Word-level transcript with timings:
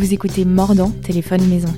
Vous 0.00 0.14
écoutez 0.14 0.46
Mordant, 0.46 0.88
téléphone 0.88 1.46
maison. 1.46 1.68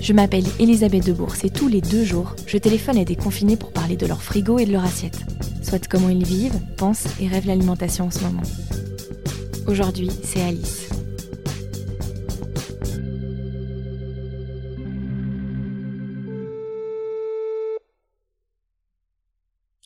Je 0.00 0.12
m'appelle 0.12 0.44
Elisabeth 0.60 1.04
Debourse 1.04 1.42
et 1.42 1.50
tous 1.50 1.66
les 1.66 1.80
deux 1.80 2.04
jours, 2.04 2.36
je 2.46 2.58
téléphone 2.58 2.96
à 2.96 3.04
des 3.04 3.16
confinés 3.16 3.56
pour 3.56 3.72
parler 3.72 3.96
de 3.96 4.06
leur 4.06 4.22
frigo 4.22 4.60
et 4.60 4.66
de 4.66 4.70
leur 4.70 4.84
assiette. 4.84 5.18
Soit 5.64 5.88
comment 5.88 6.10
ils 6.10 6.24
vivent, 6.24 6.60
pensent 6.76 7.08
et 7.20 7.26
rêvent 7.26 7.48
l'alimentation 7.48 8.04
en 8.04 8.12
ce 8.12 8.20
moment. 8.22 8.44
Aujourd'hui, 9.66 10.12
c'est 10.22 10.40
Alice. 10.40 10.88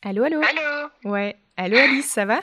Allô, 0.02 0.24
allô 0.24 0.42
Allô 0.42 1.10
Ouais. 1.10 1.34
Allô 1.56 1.78
Alice, 1.78 2.10
ça 2.10 2.26
va? 2.26 2.42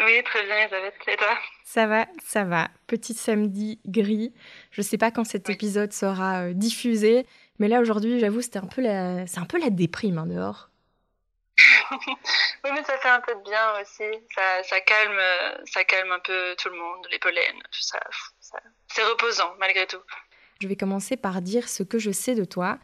Oui, 0.00 0.22
très 0.24 0.44
bien, 0.44 0.56
Elisabeth. 0.62 0.94
Et 1.08 1.16
toi? 1.16 1.36
Ça 1.64 1.86
va, 1.86 2.06
ça 2.24 2.44
va. 2.44 2.68
Petit 2.86 3.14
samedi 3.14 3.80
gris. 3.86 4.32
Je 4.70 4.82
sais 4.82 4.98
pas 4.98 5.10
quand 5.10 5.24
cet 5.24 5.48
Oui. 5.48 5.54
épisode 5.54 5.92
sera 5.92 6.42
euh, 6.44 6.52
diffusé, 6.52 7.26
mais 7.58 7.68
là 7.68 7.80
aujourd'hui, 7.80 8.20
j'avoue, 8.20 8.40
c'était 8.40 8.58
un 8.60 8.66
peu 8.66 8.80
la, 8.82 9.26
c'est 9.26 9.38
un 9.40 9.44
peu 9.44 9.58
la 9.58 9.70
déprime 9.70 10.18
hein, 10.18 10.26
dehors. 10.26 10.70
Oui, 12.64 12.70
mais 12.74 12.82
ça 12.84 12.98
fait 12.98 13.08
un 13.08 13.20
peu 13.20 13.34
de 13.34 13.42
bien 13.44 13.80
aussi. 13.80 14.02
Ça, 14.34 14.62
ça 14.64 14.80
calme, 14.80 15.18
ça 15.64 15.84
calme 15.84 16.10
un 16.12 16.18
peu 16.18 16.54
tout 16.60 16.68
le 16.68 16.76
monde, 16.76 17.06
les 17.10 17.18
pollens, 17.20 17.58
tout 17.70 17.80
ça. 17.82 18.00
ça- 18.40 18.58
C'est 18.88 19.02
reposant 19.04 19.54
malgré 19.60 19.86
tout. 19.86 20.00
Je 20.60 20.66
vais 20.68 20.74
commencer 20.76 21.16
par 21.16 21.40
dire 21.40 21.68
ce 21.68 21.82
que 21.84 21.98
je 21.98 22.10
sais 22.10 22.34
de 22.34 22.44
toi. 22.44 22.78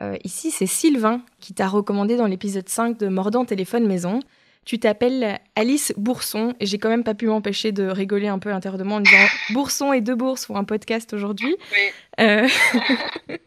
Euh, 0.00 0.16
ici, 0.24 0.50
c'est 0.50 0.66
Sylvain 0.66 1.22
qui 1.40 1.54
t'a 1.54 1.68
recommandé 1.68 2.16
dans 2.16 2.26
l'épisode 2.26 2.68
5 2.68 2.98
de 2.98 3.06
Mordant 3.08 3.44
téléphone 3.44 3.86
maison. 3.86 4.20
Tu 4.64 4.78
t'appelles 4.78 5.40
Alice 5.56 5.92
Bourson 5.96 6.54
et 6.60 6.66
j'ai 6.66 6.78
quand 6.78 6.90
même 6.90 7.04
pas 7.04 7.14
pu 7.14 7.26
m'empêcher 7.26 7.72
de 7.72 7.84
rigoler 7.84 8.28
un 8.28 8.38
peu 8.38 8.52
intérieurement 8.52 8.96
en 8.96 9.00
disant 9.00 9.16
Bourson 9.50 9.92
et 9.92 10.00
deux 10.00 10.14
bourses 10.14 10.46
font 10.46 10.56
un 10.56 10.64
podcast 10.64 11.12
aujourd'hui. 11.12 11.56
Oui. 11.72 11.78
Euh, 12.20 12.46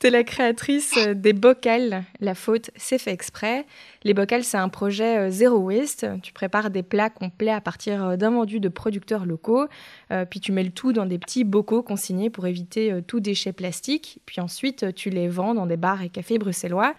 T'es 0.00 0.08
la 0.08 0.24
créatrice 0.24 0.96
des 1.14 1.34
Bocals. 1.34 2.04
La 2.20 2.34
faute, 2.34 2.70
c'est 2.74 2.96
fait 2.96 3.12
exprès. 3.12 3.66
Les 4.02 4.14
Bocals, 4.14 4.44
c'est 4.44 4.56
un 4.56 4.70
projet 4.70 5.18
euh, 5.18 5.30
zéro 5.30 5.58
waste. 5.58 6.06
Tu 6.22 6.32
prépares 6.32 6.70
des 6.70 6.82
plats 6.82 7.10
complets 7.10 7.50
à 7.50 7.60
partir 7.60 8.02
euh, 8.02 8.16
d'invendus 8.16 8.60
de 8.60 8.70
producteurs 8.70 9.26
locaux. 9.26 9.66
Euh, 10.10 10.24
puis 10.24 10.40
tu 10.40 10.52
mets 10.52 10.64
le 10.64 10.70
tout 10.70 10.94
dans 10.94 11.04
des 11.04 11.18
petits 11.18 11.44
bocaux 11.44 11.82
consignés 11.82 12.30
pour 12.30 12.46
éviter 12.46 12.98
tout 13.06 13.20
déchet 13.20 13.52
plastique. 13.52 14.20
Puis 14.24 14.40
ensuite, 14.40 14.94
tu 14.94 15.10
les 15.10 15.28
vends 15.28 15.54
dans 15.54 15.66
des 15.66 15.76
bars 15.76 16.02
et 16.02 16.08
cafés 16.08 16.38
bruxellois. 16.38 16.94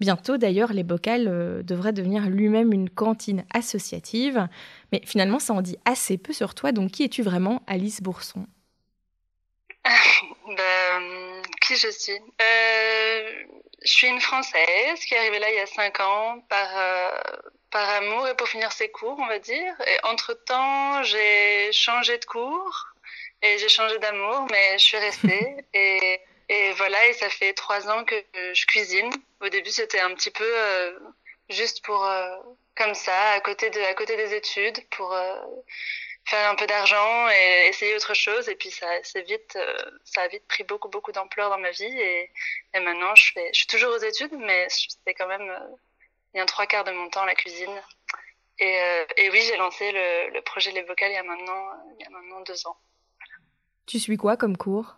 Bientôt, 0.00 0.36
d'ailleurs, 0.36 0.72
les 0.72 0.82
Bocals 0.82 1.28
euh, 1.28 1.62
devraient 1.62 1.92
devenir 1.92 2.28
lui-même 2.28 2.72
une 2.72 2.90
cantine 2.90 3.44
associative. 3.54 4.48
Mais 4.92 5.00
finalement, 5.04 5.38
ça 5.38 5.52
en 5.54 5.62
dit 5.62 5.76
assez 5.84 6.18
peu 6.18 6.32
sur 6.32 6.54
toi. 6.54 6.72
Donc, 6.72 6.90
qui 6.90 7.04
es-tu 7.04 7.22
vraiment, 7.22 7.62
Alice 7.66 8.02
Bourson? 8.02 8.46
Ben, 10.46 11.42
qui 11.62 11.74
je 11.76 11.88
suis? 11.88 12.12
Euh, 12.12 13.32
Je 13.82 13.92
suis 13.92 14.06
une 14.08 14.20
Française 14.20 15.00
qui 15.06 15.14
est 15.14 15.18
arrivée 15.18 15.38
là 15.38 15.50
il 15.50 15.56
y 15.56 15.60
a 15.60 15.66
cinq 15.66 16.00
ans 16.00 16.40
par, 16.48 16.68
euh, 16.76 17.10
par 17.70 17.88
amour 17.88 18.28
et 18.28 18.34
pour 18.36 18.48
finir 18.48 18.70
ses 18.72 18.90
cours, 18.90 19.18
on 19.18 19.26
va 19.26 19.38
dire. 19.38 19.74
Et 19.86 19.96
entre-temps, 20.04 21.02
j'ai 21.02 21.72
changé 21.72 22.18
de 22.18 22.24
cours 22.26 22.88
et 23.42 23.58
j'ai 23.58 23.68
changé 23.68 23.98
d'amour, 23.98 24.46
mais 24.50 24.78
je 24.78 24.84
suis 24.84 24.98
restée. 24.98 25.56
et, 25.74 26.20
et 26.48 26.72
voilà, 26.72 27.06
et 27.06 27.12
ça 27.14 27.28
fait 27.28 27.52
trois 27.54 27.88
ans 27.88 28.04
que 28.04 28.16
je 28.34 28.66
cuisine. 28.66 29.10
Au 29.40 29.48
début, 29.48 29.70
c'était 29.70 30.00
un 30.00 30.14
petit 30.14 30.30
peu 30.30 30.44
euh, 30.44 30.98
juste 31.48 31.84
pour, 31.84 32.04
euh, 32.04 32.36
comme 32.76 32.94
ça, 32.94 33.30
à 33.30 33.40
côté, 33.40 33.70
de, 33.70 33.80
à 33.80 33.94
côté 33.94 34.16
des 34.16 34.34
études, 34.34 34.88
pour... 34.90 35.12
euh, 35.12 35.34
faire 36.26 36.48
un 36.50 36.54
peu 36.54 36.66
d'argent 36.66 37.28
et 37.28 37.66
essayer 37.68 37.94
autre 37.94 38.14
chose. 38.14 38.48
Et 38.48 38.56
puis 38.56 38.70
ça, 38.70 38.86
c'est 39.02 39.20
vite, 39.20 39.56
euh, 39.56 39.76
ça 40.04 40.22
a 40.22 40.28
vite 40.28 40.46
pris 40.48 40.64
beaucoup, 40.64 40.88
beaucoup 40.88 41.12
d'ampleur 41.12 41.50
dans 41.50 41.58
ma 41.58 41.70
vie. 41.70 41.84
Et, 41.84 42.30
et 42.72 42.80
maintenant, 42.80 43.14
je, 43.14 43.30
fais, 43.34 43.50
je 43.52 43.58
suis 43.58 43.66
toujours 43.66 43.92
aux 43.92 43.98
études, 43.98 44.32
mais 44.32 44.66
c'est 44.70 45.12
quand 45.12 45.26
même 45.26 45.50
euh, 45.50 45.76
bien 46.32 46.46
trois 46.46 46.66
quarts 46.66 46.84
de 46.84 46.92
mon 46.92 47.10
temps 47.10 47.26
la 47.26 47.34
cuisine. 47.34 47.78
Et, 48.58 48.80
euh, 48.80 49.04
et 49.18 49.28
oui, 49.28 49.42
j'ai 49.42 49.58
lancé 49.58 49.92
le, 49.92 50.30
le 50.30 50.40
projet 50.40 50.70
Les 50.70 50.82
Vocales 50.82 51.10
il 51.10 51.14
y 51.14 51.18
a 51.18 51.22
maintenant, 51.24 51.70
il 51.98 52.04
y 52.04 52.06
a 52.06 52.10
maintenant 52.10 52.40
deux 52.40 52.66
ans. 52.66 52.78
Tu 53.86 53.98
suis 53.98 54.16
quoi 54.16 54.38
comme 54.38 54.56
cours? 54.56 54.96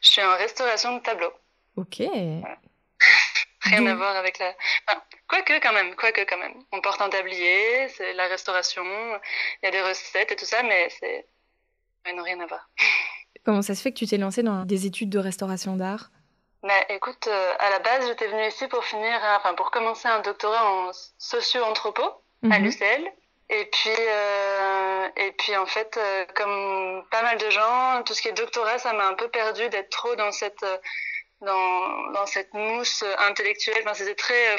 Je 0.00 0.10
suis 0.10 0.22
en 0.22 0.36
restauration 0.36 0.96
de 0.96 1.02
tableau. 1.02 1.32
Ok. 1.76 2.02
Rien 3.62 3.86
à 3.86 3.94
voir 3.94 4.16
avec 4.16 4.38
la. 4.38 4.54
Enfin, 4.88 5.02
quoique 5.28 5.60
quand 5.60 5.72
même, 5.72 5.94
quoique 5.94 6.22
quand 6.28 6.38
même. 6.38 6.54
On 6.72 6.80
porte 6.80 7.00
un 7.02 7.10
tablier, 7.10 7.88
c'est 7.88 8.14
la 8.14 8.26
restauration, 8.26 8.82
il 8.84 9.64
y 9.64 9.68
a 9.68 9.70
des 9.70 9.82
recettes 9.82 10.32
et 10.32 10.36
tout 10.36 10.46
ça, 10.46 10.62
mais 10.62 10.88
c'est. 10.98 11.26
Mais 12.04 12.12
non, 12.14 12.22
rien 12.22 12.40
à 12.40 12.46
voir. 12.46 12.68
Comment 13.44 13.62
ça 13.62 13.74
se 13.74 13.82
fait 13.82 13.92
que 13.92 13.98
tu 13.98 14.06
t'es 14.06 14.16
lancée 14.18 14.42
dans 14.42 14.64
des 14.64 14.86
études 14.86 15.10
de 15.10 15.18
restauration 15.18 15.76
d'art? 15.76 16.10
Écoute, 16.90 17.26
euh, 17.26 17.54
à 17.58 17.70
la 17.70 17.78
base, 17.78 18.06
j'étais 18.06 18.26
venue 18.28 18.46
ici 18.46 18.66
pour 18.68 18.84
finir, 18.84 19.12
un- 19.24 19.36
enfin 19.38 19.54
pour 19.54 19.70
commencer 19.70 20.08
un 20.08 20.20
doctorat 20.20 20.64
en 20.64 20.90
socio-anthropo 21.18 22.02
à 22.50 22.58
Mhm. 22.58 22.64
l'UCL. 22.64 23.10
Et 23.52 23.64
puis, 23.66 23.90
euh, 23.98 25.08
et 25.16 25.32
puis 25.32 25.56
en 25.56 25.66
fait, 25.66 25.96
euh, 25.96 26.24
comme 26.36 27.04
pas 27.10 27.22
mal 27.22 27.36
de 27.36 27.50
gens, 27.50 28.00
tout 28.04 28.14
ce 28.14 28.22
qui 28.22 28.28
est 28.28 28.32
doctorat, 28.32 28.78
ça 28.78 28.92
m'a 28.92 29.06
un 29.08 29.14
peu 29.14 29.28
perdu 29.28 29.68
d'être 29.70 29.90
trop 29.90 30.14
dans 30.14 30.30
cette, 30.30 30.62
euh, 30.62 30.78
dans, 31.40 32.12
dans 32.12 32.26
cette 32.26 32.54
mousse 32.54 33.04
intellectuelle. 33.18 33.82
Enfin, 33.82 33.94
c'était 33.94 34.14
très, 34.14 34.54
euh, 34.54 34.56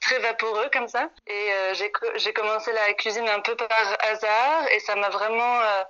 très 0.00 0.18
vaporeux 0.18 0.68
comme 0.74 0.88
ça. 0.88 1.08
Et 1.26 1.52
euh, 1.54 1.72
j'ai, 1.72 1.90
j'ai 2.16 2.34
commencé 2.34 2.70
la 2.72 2.92
cuisine 2.92 3.26
un 3.30 3.40
peu 3.40 3.56
par 3.56 3.96
hasard 4.00 4.68
et 4.72 4.80
ça 4.80 4.94
m'a 4.94 5.08
vraiment, 5.08 5.60
euh, 5.62 5.84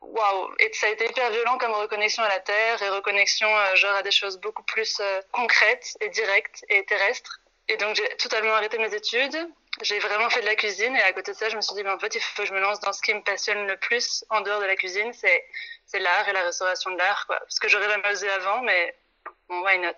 waouh! 0.00 0.54
Et 0.60 0.72
ça 0.72 0.86
a 0.86 0.90
été 0.90 1.04
hyper 1.04 1.30
violent 1.30 1.58
comme 1.58 1.72
reconnexion 1.72 2.22
à 2.22 2.28
la 2.30 2.40
terre 2.40 2.82
et 2.82 2.88
reconnexion 2.88 3.48
genre 3.74 3.96
à 3.96 4.02
des 4.02 4.10
choses 4.10 4.38
beaucoup 4.40 4.62
plus 4.62 5.02
concrètes 5.30 5.94
et 6.00 6.08
directes 6.08 6.64
et 6.70 6.86
terrestres. 6.86 7.40
Et 7.68 7.76
donc 7.76 7.96
j'ai 7.96 8.08
totalement 8.16 8.54
arrêté 8.54 8.78
mes 8.78 8.94
études. 8.94 9.36
J'ai 9.80 9.98
vraiment 10.00 10.28
fait 10.28 10.42
de 10.42 10.46
la 10.46 10.54
cuisine 10.54 10.94
et 10.94 11.00
à 11.00 11.12
côté 11.12 11.32
de 11.32 11.36
ça, 11.36 11.48
je 11.48 11.56
me 11.56 11.62
suis 11.62 11.74
dit, 11.74 11.82
mais 11.82 11.90
en 11.90 11.98
fait, 11.98 12.14
il 12.14 12.20
faut 12.20 12.42
que 12.42 12.48
je 12.48 12.52
me 12.52 12.60
lance 12.60 12.78
dans 12.80 12.92
ce 12.92 13.00
qui 13.00 13.14
me 13.14 13.22
passionne 13.22 13.66
le 13.66 13.76
plus 13.78 14.24
en 14.28 14.42
dehors 14.42 14.60
de 14.60 14.66
la 14.66 14.76
cuisine, 14.76 15.12
c'est 15.12 15.44
c'est 15.86 15.98
l'art 15.98 16.28
et 16.28 16.32
la 16.32 16.42
restauration 16.42 16.90
de 16.90 16.98
l'art, 16.98 17.26
quoi. 17.26 17.38
Parce 17.40 17.58
que 17.58 17.68
j'aurais 17.68 17.88
jamais 17.88 18.12
osé 18.12 18.28
avant, 18.28 18.62
mais 18.62 18.94
bon, 19.48 19.62
why 19.62 19.78
not? 19.78 19.96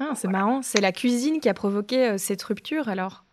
Ah, 0.00 0.12
c'est 0.16 0.28
marrant. 0.28 0.62
C'est 0.62 0.80
la 0.80 0.92
cuisine 0.92 1.40
qui 1.40 1.48
a 1.48 1.54
provoqué 1.54 2.08
euh, 2.08 2.18
cette 2.18 2.42
rupture 2.42 2.88
alors? 2.88 3.24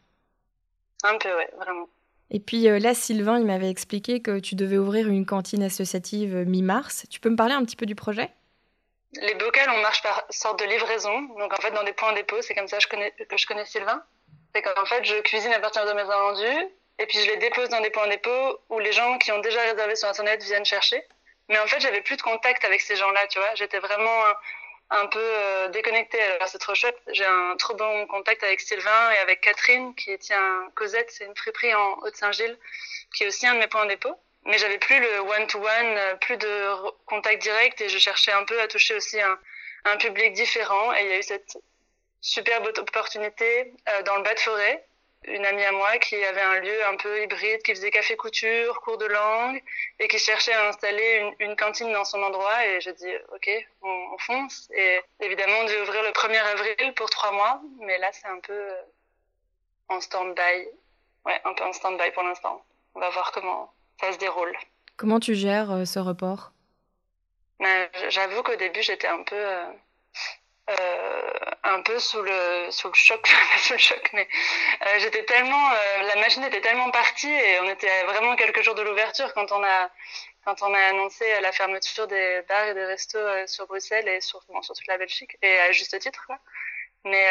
Un 1.04 1.18
peu, 1.18 1.36
ouais, 1.36 1.50
vraiment. 1.58 1.90
Et 2.30 2.40
puis 2.40 2.70
euh, 2.70 2.80
là, 2.80 2.94
Sylvain, 2.94 3.40
il 3.40 3.46
m'avait 3.46 3.70
expliqué 3.70 4.22
que 4.22 4.40
tu 4.40 4.56
devais 4.56 4.78
ouvrir 4.78 5.08
une 5.10 5.26
cantine 5.26 5.64
associative 5.64 6.36
euh, 6.36 6.46
mi-mars. 6.46 7.06
Tu 7.10 7.20
peux 7.20 7.30
me 7.30 7.36
parler 7.36 7.54
un 7.54 7.66
petit 7.66 7.76
peu 7.76 7.86
du 7.86 7.96
projet? 7.96 8.30
Les 9.22 9.36
bocals, 9.36 9.70
on 9.70 9.82
marche 9.82 10.02
par 10.02 10.24
sorte 10.30 10.60
de 10.60 10.66
livraison. 10.66 11.22
Donc, 11.38 11.52
en 11.54 11.62
fait, 11.62 11.72
dans 11.72 11.84
des 11.84 11.94
points 11.94 12.14
dépôt, 12.14 12.42
c'est 12.42 12.56
comme 12.56 12.68
ça 12.68 12.78
que 12.78 12.84
je 12.84 12.88
connais, 12.88 13.12
que 13.12 13.38
je 13.38 13.46
connais 13.46 13.66
Sylvain. 13.66 14.02
C'est 14.54 14.62
qu'en 14.62 14.86
fait, 14.86 15.04
je 15.06 15.16
cuisine 15.22 15.54
à 15.54 15.60
partir 15.60 15.86
de 15.86 15.94
mes 15.94 16.02
invendus 16.02 16.68
et 17.00 17.06
puis 17.08 17.18
je 17.20 17.32
les 17.32 17.38
dépose 17.38 17.70
dans 17.70 17.82
des 17.82 17.90
points 17.90 18.08
dépôt 18.08 18.60
où 18.70 18.80
les 18.80 18.92
gens 18.92 19.18
qui 19.18 19.32
ont 19.32 19.40
déjà 19.40 19.62
réservé 19.62 19.96
sur 19.96 20.08
Internet 20.08 20.44
viennent 20.44 20.66
chercher. 20.66 21.04
Mais 21.50 21.58
en 21.60 21.68
fait, 21.68 21.80
j'avais 21.80 22.02
plus 22.02 22.18
de 22.18 22.22
contact 22.22 22.64
avec 22.64 22.80
ces 22.82 22.96
gens-là, 22.96 23.28
tu 23.28 23.40
vois. 23.40 23.56
J'étais 23.56 23.80
vraiment 23.80 24.24
un, 24.92 25.08
peu 25.08 25.20
euh, 25.20 25.68
déconnectée. 25.70 26.22
Alors, 26.22 26.48
c'est 26.48 26.60
trop 26.60 26.76
chouette. 26.76 26.98
J'ai 27.12 27.26
un 27.26 27.56
trop 27.58 27.74
bon 27.74 28.06
contact 28.08 28.44
avec 28.44 28.60
Sylvain 28.60 29.12
et 29.12 29.18
avec 29.18 29.42
Catherine 29.42 29.96
qui 29.96 30.18
tient 30.20 30.70
Cosette, 30.76 31.12
c'est 31.12 31.26
une 31.26 31.36
friperie 31.36 31.74
en 31.74 31.98
Haute-Saint-Gilles, 32.04 32.58
qui 33.16 33.24
est 33.24 33.28
aussi 33.28 33.48
un 33.48 33.56
de 33.56 33.60
mes 33.60 33.68
points 33.68 33.86
dépôt. 33.86 34.16
Mais 34.46 34.58
j'avais 34.58 34.78
plus 34.78 35.00
le 35.00 35.20
one-to-one, 35.22 35.98
euh, 35.98 36.16
plus 36.16 36.38
de 36.38 36.92
contact 37.06 37.42
direct 37.42 37.82
et 37.82 37.90
je 37.90 37.98
cherchais 37.98 38.32
un 38.32 38.44
peu 38.44 38.60
à 38.62 38.68
toucher 38.68 38.96
aussi 38.96 39.18
un 39.20 39.98
public 39.98 40.34
différent. 40.34 40.94
Et 40.94 41.04
il 41.04 41.10
y 41.10 41.14
a 41.14 41.18
eu 41.18 41.24
cette 41.24 41.58
superbe 42.22 42.68
opportunité 42.78 43.74
euh, 43.90 44.04
dans 44.04 44.18
le 44.18 44.24
bas 44.24 44.34
de 44.34 44.40
forêt. 44.40 44.86
Une 45.26 45.46
amie 45.46 45.64
à 45.64 45.72
moi 45.72 45.98
qui 46.00 46.16
avait 46.24 46.42
un 46.42 46.60
lieu 46.62 46.86
un 46.86 46.96
peu 46.98 47.22
hybride, 47.22 47.62
qui 47.62 47.76
faisait 47.76 47.92
café 47.92 48.16
couture, 48.16 48.82
cours 48.82 48.98
de 48.98 49.06
langue, 49.06 49.62
et 50.00 50.08
qui 50.08 50.18
cherchait 50.18 50.54
à 50.54 50.68
installer 50.68 51.34
une, 51.40 51.50
une 51.50 51.56
cantine 51.56 51.94
dans 51.94 52.06
son 52.06 52.24
endroit. 52.24 52.66
Et 52.66 52.82
j'ai 52.82 52.94
dit, 52.94 53.14
OK, 53.36 53.50
on, 53.84 54.14
on 54.14 54.18
fonce. 54.18 54.68
Et 54.74 55.00
évidemment, 55.20 55.58
on 55.62 55.66
devait 55.66 55.82
ouvrir 55.82 56.02
le 56.02 56.10
1er 56.10 56.40
avril 56.40 56.94
pour 56.96 57.10
trois 57.12 57.32
mois, 57.34 57.62
mais 57.82 58.00
là, 58.00 58.10
c'est 58.14 58.26
un 58.28 58.40
peu 58.40 58.54
euh, 58.54 58.82
en 59.90 60.02
stand-by. 60.02 60.70
Ouais, 61.26 61.40
un 61.46 61.54
peu 61.54 61.64
en 61.66 61.74
stand-by 61.74 62.12
pour 62.12 62.24
l'instant. 62.24 62.64
On 62.96 63.00
va 63.00 63.12
voir 63.12 63.32
comment 63.32 63.72
ça 64.00 64.12
se 64.12 64.18
déroule. 64.18 64.58
Comment 64.98 65.20
tu 65.20 65.36
gères 65.36 65.72
euh, 65.72 65.86
ce 65.86 66.00
report? 66.00 66.52
Mais 67.60 67.92
j'avoue 68.10 68.42
qu'au 68.42 68.56
début, 68.56 68.82
j'étais 68.82 69.08
un 69.08 69.22
peu, 69.22 69.36
euh, 70.70 71.32
un 71.64 71.82
peu 71.82 72.00
sous 72.00 72.22
le, 72.22 72.72
sous 72.72 72.88
le 72.88 72.94
choc, 72.94 73.28
sous 73.60 73.74
le 73.74 73.80
choc, 73.80 74.10
mais 74.14 74.28
euh, 74.86 75.00
j'étais 75.00 75.24
tellement, 75.24 75.72
euh, 75.72 76.02
la 76.04 76.16
machine 76.16 76.44
était 76.44 76.62
tellement 76.62 76.92
partie 76.92 77.32
et 77.32 77.60
on 77.62 77.70
était 77.70 78.04
vraiment 78.04 78.36
quelques 78.36 78.62
jours 78.62 78.76
de 78.76 78.82
l'ouverture 78.82 79.34
quand 79.34 79.52
on 79.52 79.64
a, 79.64 79.90
quand 80.46 80.62
on 80.62 80.74
a 80.74 80.80
annoncé 80.80 81.26
la 81.42 81.52
fermeture 81.52 82.08
des 82.08 82.42
bars 82.48 82.68
et 82.68 82.74
des 82.74 82.86
restos 82.86 83.18
euh, 83.18 83.48
sur 83.48 83.68
Bruxelles 83.68 84.08
et 84.08 84.22
sur, 84.22 84.42
sur 84.62 84.76
toute 84.76 84.88
la 84.88 84.98
Belgique 84.98 85.38
et 85.42 85.60
à 85.60 85.72
juste 85.72 85.98
titre. 86.00 86.32
Mais, 87.04 87.26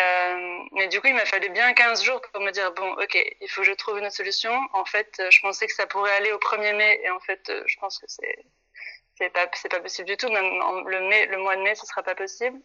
mais 0.72 0.88
du 0.88 1.00
coup, 1.00 1.06
il 1.06 1.14
m'a 1.14 1.24
fallu 1.24 1.48
bien 1.50 1.72
15 1.72 2.02
jours 2.02 2.20
pour 2.32 2.42
me 2.42 2.50
dire, 2.50 2.72
bon, 2.72 2.90
ok, 2.94 3.16
il 3.40 3.48
faut 3.48 3.60
que 3.60 3.68
je 3.68 3.72
trouve 3.72 3.98
une 3.98 4.10
solution. 4.10 4.52
En 4.72 4.84
fait, 4.84 5.22
je 5.30 5.40
pensais 5.42 5.68
que 5.68 5.72
ça 5.72 5.86
pourrait 5.86 6.12
aller 6.12 6.32
au 6.32 6.38
1er 6.38 6.74
mai 6.74 7.00
et 7.04 7.10
en 7.10 7.20
fait, 7.20 7.52
je 7.66 7.76
pense 7.78 8.00
que 8.00 8.06
c'est 8.08 8.44
c'est 9.16 9.30
pas, 9.30 9.46
pas 9.46 9.80
possible 9.80 10.08
du 10.08 10.16
tout. 10.16 10.28
Même 10.28 10.58
le, 10.86 11.00
mai, 11.08 11.26
le 11.26 11.38
mois 11.38 11.54
de 11.54 11.62
mai, 11.62 11.76
ce 11.76 11.86
sera 11.86 12.02
pas 12.02 12.16
possible. 12.16 12.58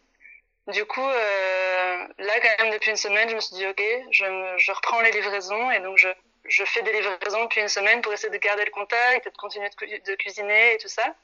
Du 0.68 0.84
coup, 0.84 1.00
euh, 1.00 2.06
là, 2.18 2.40
quand 2.42 2.64
même, 2.64 2.72
depuis 2.72 2.90
une 2.90 2.96
semaine, 2.96 3.28
je 3.28 3.36
me 3.36 3.40
suis 3.40 3.54
dit, 3.54 3.66
OK, 3.66 3.82
je, 4.10 4.72
reprends 4.72 5.00
les 5.00 5.12
livraisons 5.12 5.70
et 5.70 5.80
donc 5.80 5.96
je, 5.96 6.64
fais 6.64 6.82
des 6.82 6.92
livraisons 6.92 7.44
depuis 7.44 7.60
une 7.60 7.68
semaine 7.68 8.00
pour 8.02 8.12
essayer 8.12 8.32
de 8.32 8.38
garder 8.38 8.64
le 8.64 8.72
contact 8.72 9.26
et 9.26 9.30
de 9.30 9.36
continuer 9.36 9.68
de, 9.68 10.14
cuisiner 10.16 10.74
et 10.74 10.78
tout 10.78 10.88
ça. 10.88 11.14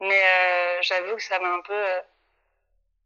Mais 0.00 0.22
euh, 0.22 0.78
j'avoue 0.80 1.16
que 1.16 1.22
ça 1.22 1.38
m'a 1.40 1.52
un 1.52 1.60
peu, 1.60 1.74
euh, 1.74 2.00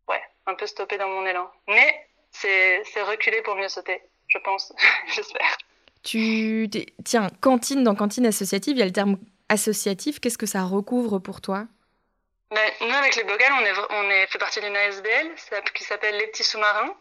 ouais, 0.09 0.23
un 0.47 0.55
peu 0.55 0.67
stoppé 0.67 0.97
dans 0.97 1.09
mon 1.09 1.27
élan. 1.27 1.51
Mais 1.67 2.07
c'est 2.31 3.03
reculé 3.03 3.43
pour 3.43 3.57
mieux 3.57 3.69
sauter, 3.69 4.01
je 4.29 4.39
pense, 4.39 4.73
j'espère. 5.09 5.57
Tu 6.05 6.71
tiens, 7.05 7.31
cantine 7.41 7.83
dans 7.83 7.97
cantine 7.97 8.27
associative, 8.27 8.77
il 8.77 8.79
y 8.79 8.83
a 8.83 8.87
le 8.87 8.93
terme 8.93 9.19
associatif. 9.49 10.21
Qu'est-ce 10.21 10.39
que 10.39 10.47
ça 10.47 10.63
recouvre 10.63 11.19
pour 11.19 11.41
toi? 11.41 11.67
Ben, 12.55 12.73
nous, 12.83 12.95
avec 12.95 13.17
les 13.17 13.25
Bocales, 13.25 13.53
on 13.53 13.65
est, 13.65 13.73
on 13.91 14.11
est 14.11 14.27
fait 14.29 14.39
partie 14.39 14.61
d'une 14.61 14.77
ASBL 14.77 15.35
qui 15.75 15.83
s'appelle 15.83 16.17
Les 16.17 16.29
Petits 16.29 16.45
Sous-Marins. 16.45 16.97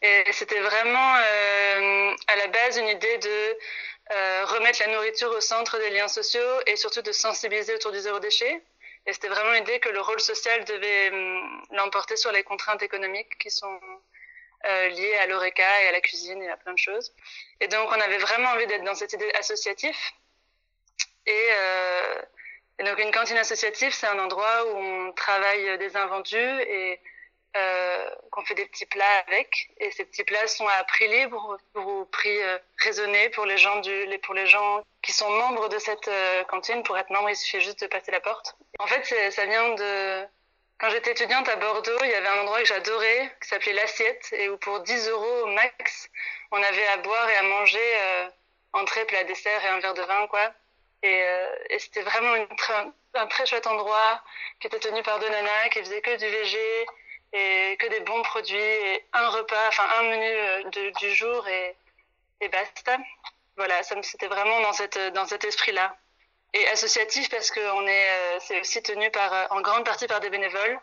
Et 0.00 0.24
c'était 0.32 0.60
vraiment 0.60 1.16
euh, 1.16 2.14
à 2.28 2.36
la 2.36 2.46
base 2.46 2.76
une 2.78 2.88
idée 2.88 3.18
de 3.18 3.58
euh, 4.12 4.44
remettre 4.46 4.80
la 4.80 4.92
nourriture 4.92 5.30
au 5.30 5.40
centre 5.40 5.78
des 5.78 5.90
liens 5.90 6.08
sociaux 6.08 6.60
et 6.66 6.76
surtout 6.76 7.02
de 7.02 7.12
sensibiliser 7.12 7.74
autour 7.74 7.90
du 7.90 7.98
zéro 7.98 8.20
déchet. 8.20 8.62
Et 9.06 9.12
c'était 9.12 9.28
vraiment 9.28 9.52
l'idée 9.52 9.80
que 9.80 9.88
le 9.88 10.00
rôle 10.00 10.20
social 10.20 10.64
devait 10.64 11.10
hum, 11.10 11.64
l'emporter 11.72 12.16
sur 12.16 12.30
les 12.30 12.44
contraintes 12.44 12.82
économiques 12.82 13.36
qui 13.38 13.50
sont 13.50 13.80
euh, 14.66 14.88
liées 14.90 15.16
à 15.16 15.26
l'ORECA 15.26 15.82
et 15.82 15.88
à 15.88 15.92
la 15.92 16.00
cuisine 16.00 16.40
et 16.42 16.48
à 16.50 16.56
plein 16.56 16.74
de 16.74 16.78
choses. 16.78 17.12
Et 17.60 17.66
donc, 17.66 17.88
on 17.88 18.00
avait 18.00 18.18
vraiment 18.18 18.50
envie 18.50 18.66
d'être 18.68 18.84
dans 18.84 18.94
cette 18.94 19.12
idée 19.12 19.32
associative. 19.38 19.96
Et, 21.26 21.48
euh, 21.50 22.22
donc, 22.84 22.98
une 22.98 23.10
cantine 23.10 23.38
associative, 23.38 23.92
c'est 23.92 24.06
un 24.06 24.18
endroit 24.18 24.66
où 24.66 24.76
on 24.76 25.12
travaille 25.12 25.78
des 25.78 25.96
invendus 25.96 26.36
et 26.38 27.00
euh, 27.56 28.10
qu'on 28.30 28.44
fait 28.44 28.54
des 28.54 28.66
petits 28.66 28.86
plats 28.86 29.18
avec. 29.26 29.70
Et 29.78 29.90
ces 29.90 30.04
petits 30.04 30.24
plats 30.24 30.46
sont 30.46 30.66
à 30.66 30.84
prix 30.84 31.08
libre 31.08 31.58
ou 31.74 32.04
prix 32.06 32.42
euh, 32.42 32.58
raisonné 32.78 33.28
pour 33.30 33.46
les 33.46 33.58
gens 33.58 33.80
du, 33.80 34.06
pour 34.22 34.34
les 34.34 34.46
gens 34.46 34.82
qui 35.02 35.12
sont 35.12 35.30
membres 35.30 35.68
de 35.68 35.78
cette 35.78 36.08
euh, 36.08 36.44
cantine. 36.44 36.82
Pour 36.82 36.96
être 36.96 37.10
membre, 37.10 37.30
il 37.30 37.36
suffit 37.36 37.60
juste 37.60 37.80
de 37.80 37.86
passer 37.86 38.10
la 38.10 38.20
porte. 38.20 38.56
En 38.78 38.86
fait, 38.86 39.04
ça 39.30 39.44
vient 39.44 39.74
de 39.74 40.26
quand 40.82 40.90
j'étais 40.90 41.12
étudiante 41.12 41.48
à 41.48 41.54
Bordeaux, 41.54 41.98
il 42.02 42.10
y 42.10 42.14
avait 42.14 42.26
un 42.26 42.40
endroit 42.40 42.58
que 42.58 42.66
j'adorais 42.66 43.32
qui 43.40 43.48
s'appelait 43.48 43.72
l'assiette 43.72 44.32
et 44.32 44.48
où 44.48 44.56
pour 44.56 44.80
10 44.80 45.10
euros 45.10 45.46
max, 45.46 46.10
on 46.50 46.60
avait 46.60 46.88
à 46.88 46.96
boire 46.96 47.30
et 47.30 47.36
à 47.36 47.42
manger 47.42 47.78
euh, 47.78 48.28
entrée, 48.72 49.04
plat, 49.04 49.22
dessert 49.22 49.64
et 49.64 49.68
un 49.68 49.78
verre 49.78 49.94
de 49.94 50.02
vin, 50.02 50.26
quoi. 50.26 50.52
Et, 51.02 51.22
euh, 51.22 51.54
et 51.70 51.78
c'était 51.78 52.02
vraiment 52.02 52.34
un 53.14 53.26
très 53.26 53.46
chouette 53.46 53.66
endroit 53.66 54.22
qui 54.60 54.68
était 54.68 54.78
tenu 54.78 55.02
par 55.02 55.18
deux 55.18 55.28
nanas 55.28 55.68
qui 55.70 55.80
faisaient 55.80 56.00
que 56.00 56.16
du 56.16 56.28
végé 56.28 56.86
et 57.32 57.76
que 57.78 57.86
des 57.88 58.00
bons 58.00 58.22
produits 58.22 58.56
et 58.56 59.04
un 59.12 59.28
repas, 59.30 59.68
enfin 59.68 59.84
un 59.98 60.02
menu 60.02 60.24
euh, 60.24 60.90
du 61.00 61.14
jour 61.14 61.46
et, 61.48 61.76
et 62.40 62.48
basta. 62.48 62.98
Voilà, 63.56 63.82
c'était 63.82 64.28
vraiment 64.28 64.60
dans 64.60 64.72
cette 64.72 64.98
dans 65.12 65.26
cet 65.26 65.44
esprit-là. 65.44 65.96
Et 66.54 66.68
associatif 66.68 67.28
parce 67.30 67.50
que 67.50 67.60
on 67.60 67.86
est 67.86 68.10
euh, 68.10 68.38
c'est 68.40 68.60
aussi 68.60 68.82
tenu 68.82 69.10
par 69.10 69.50
en 69.52 69.60
grande 69.60 69.84
partie 69.84 70.06
par 70.06 70.20
des 70.20 70.30
bénévoles 70.30 70.78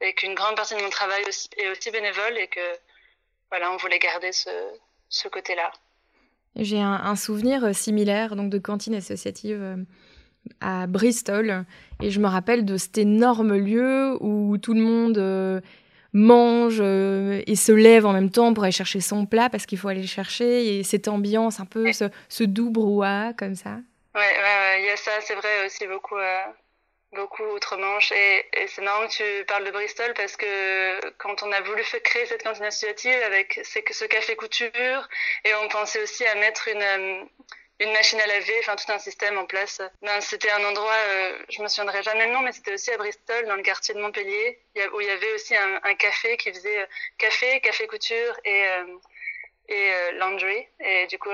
et 0.00 0.14
qu'une 0.14 0.34
grande 0.34 0.56
partie 0.56 0.74
de 0.74 0.82
mon 0.82 0.90
travail 0.90 1.24
est 1.56 1.68
aussi 1.68 1.90
bénévole 1.90 2.38
et 2.38 2.48
que 2.48 2.78
voilà, 3.50 3.70
on 3.72 3.76
voulait 3.76 3.98
garder 3.98 4.32
ce, 4.32 4.50
ce 5.08 5.28
côté-là. 5.28 5.72
J'ai 6.58 6.80
un, 6.80 6.92
un, 6.92 7.16
souvenir 7.16 7.74
similaire 7.74 8.36
donc 8.36 8.50
de 8.50 8.58
cantine 8.58 8.94
associative 8.94 9.86
à 10.60 10.86
Bristol. 10.86 11.64
Et 12.02 12.10
je 12.10 12.20
me 12.20 12.26
rappelle 12.26 12.64
de 12.64 12.76
cet 12.76 12.98
énorme 12.98 13.56
lieu 13.56 14.16
où 14.20 14.58
tout 14.58 14.74
le 14.74 14.80
monde 14.80 15.62
mange 16.12 16.78
euh, 16.80 17.42
et 17.46 17.56
se 17.56 17.72
lève 17.72 18.06
en 18.06 18.12
même 18.12 18.30
temps 18.30 18.54
pour 18.54 18.64
aller 18.64 18.72
chercher 18.72 19.00
son 19.00 19.26
plat 19.26 19.50
parce 19.50 19.66
qu'il 19.66 19.78
faut 19.78 19.88
aller 19.88 20.00
le 20.00 20.06
chercher. 20.06 20.78
Et 20.78 20.82
cette 20.82 21.08
ambiance 21.08 21.60
un 21.60 21.66
peu 21.66 21.92
ce, 21.92 22.04
ce 22.28 22.44
doux 22.44 22.70
brouhaha 22.70 23.32
comme 23.34 23.54
ça. 23.54 23.76
Ouais, 24.14 24.20
ouais, 24.20 24.80
il 24.80 24.86
y 24.86 24.90
a 24.90 24.96
ça, 24.96 25.12
c'est 25.20 25.34
vrai 25.34 25.66
aussi 25.66 25.86
beaucoup, 25.86 26.16
euh, 26.16 26.38
beaucoup 27.12 27.44
outre-Manche 27.44 28.12
et, 28.12 28.46
et 28.52 28.66
c'est 28.68 28.82
marrant 28.82 29.06
que 29.06 29.12
tu 29.12 29.44
parles 29.46 29.64
de 29.64 29.70
Bristol 29.70 30.12
parce 30.14 30.36
que 30.36 31.10
quand 31.16 31.42
on 31.42 31.50
a 31.52 31.60
voulu 31.62 31.82
créer 32.04 32.26
cette 32.26 32.42
cantine 32.42 32.64
associative 32.64 33.22
avec 33.22 33.60
ce 33.64 34.04
café 34.04 34.36
couture 34.36 35.08
et 35.44 35.54
on 35.54 35.68
pensait 35.68 36.02
aussi 36.02 36.26
à 36.26 36.34
mettre 36.34 36.68
une 36.68 36.82
euh, 36.82 37.24
une 37.80 37.92
machine 37.92 38.20
à 38.20 38.26
laver, 38.26 38.58
enfin 38.60 38.76
tout 38.76 38.90
un 38.90 38.98
système 38.98 39.38
en 39.38 39.46
place. 39.46 39.80
Ben, 40.02 40.20
c'était 40.20 40.50
un 40.50 40.64
endroit, 40.64 40.92
euh, 40.92 41.38
je 41.48 41.62
me 41.62 41.68
souviendrai 41.68 42.02
jamais 42.02 42.26
le 42.26 42.32
nom, 42.32 42.40
mais 42.40 42.52
c'était 42.52 42.74
aussi 42.74 42.90
à 42.90 42.96
Bristol, 42.96 43.46
dans 43.46 43.54
le 43.54 43.62
quartier 43.62 43.94
de 43.94 44.00
Montpellier, 44.00 44.58
où 44.94 45.00
il 45.00 45.06
y 45.06 45.10
avait 45.10 45.32
aussi 45.34 45.54
un, 45.56 45.94
café 45.94 46.36
qui 46.36 46.52
faisait 46.52 46.80
euh, 46.80 46.86
café, 47.18 47.60
café 47.60 47.86
couture 47.86 48.34
et, 48.44 48.66
euh, 48.68 48.96
et 49.68 50.12
laundry. 50.14 50.66
Et 50.80 51.06
du 51.06 51.18
coup, 51.18 51.30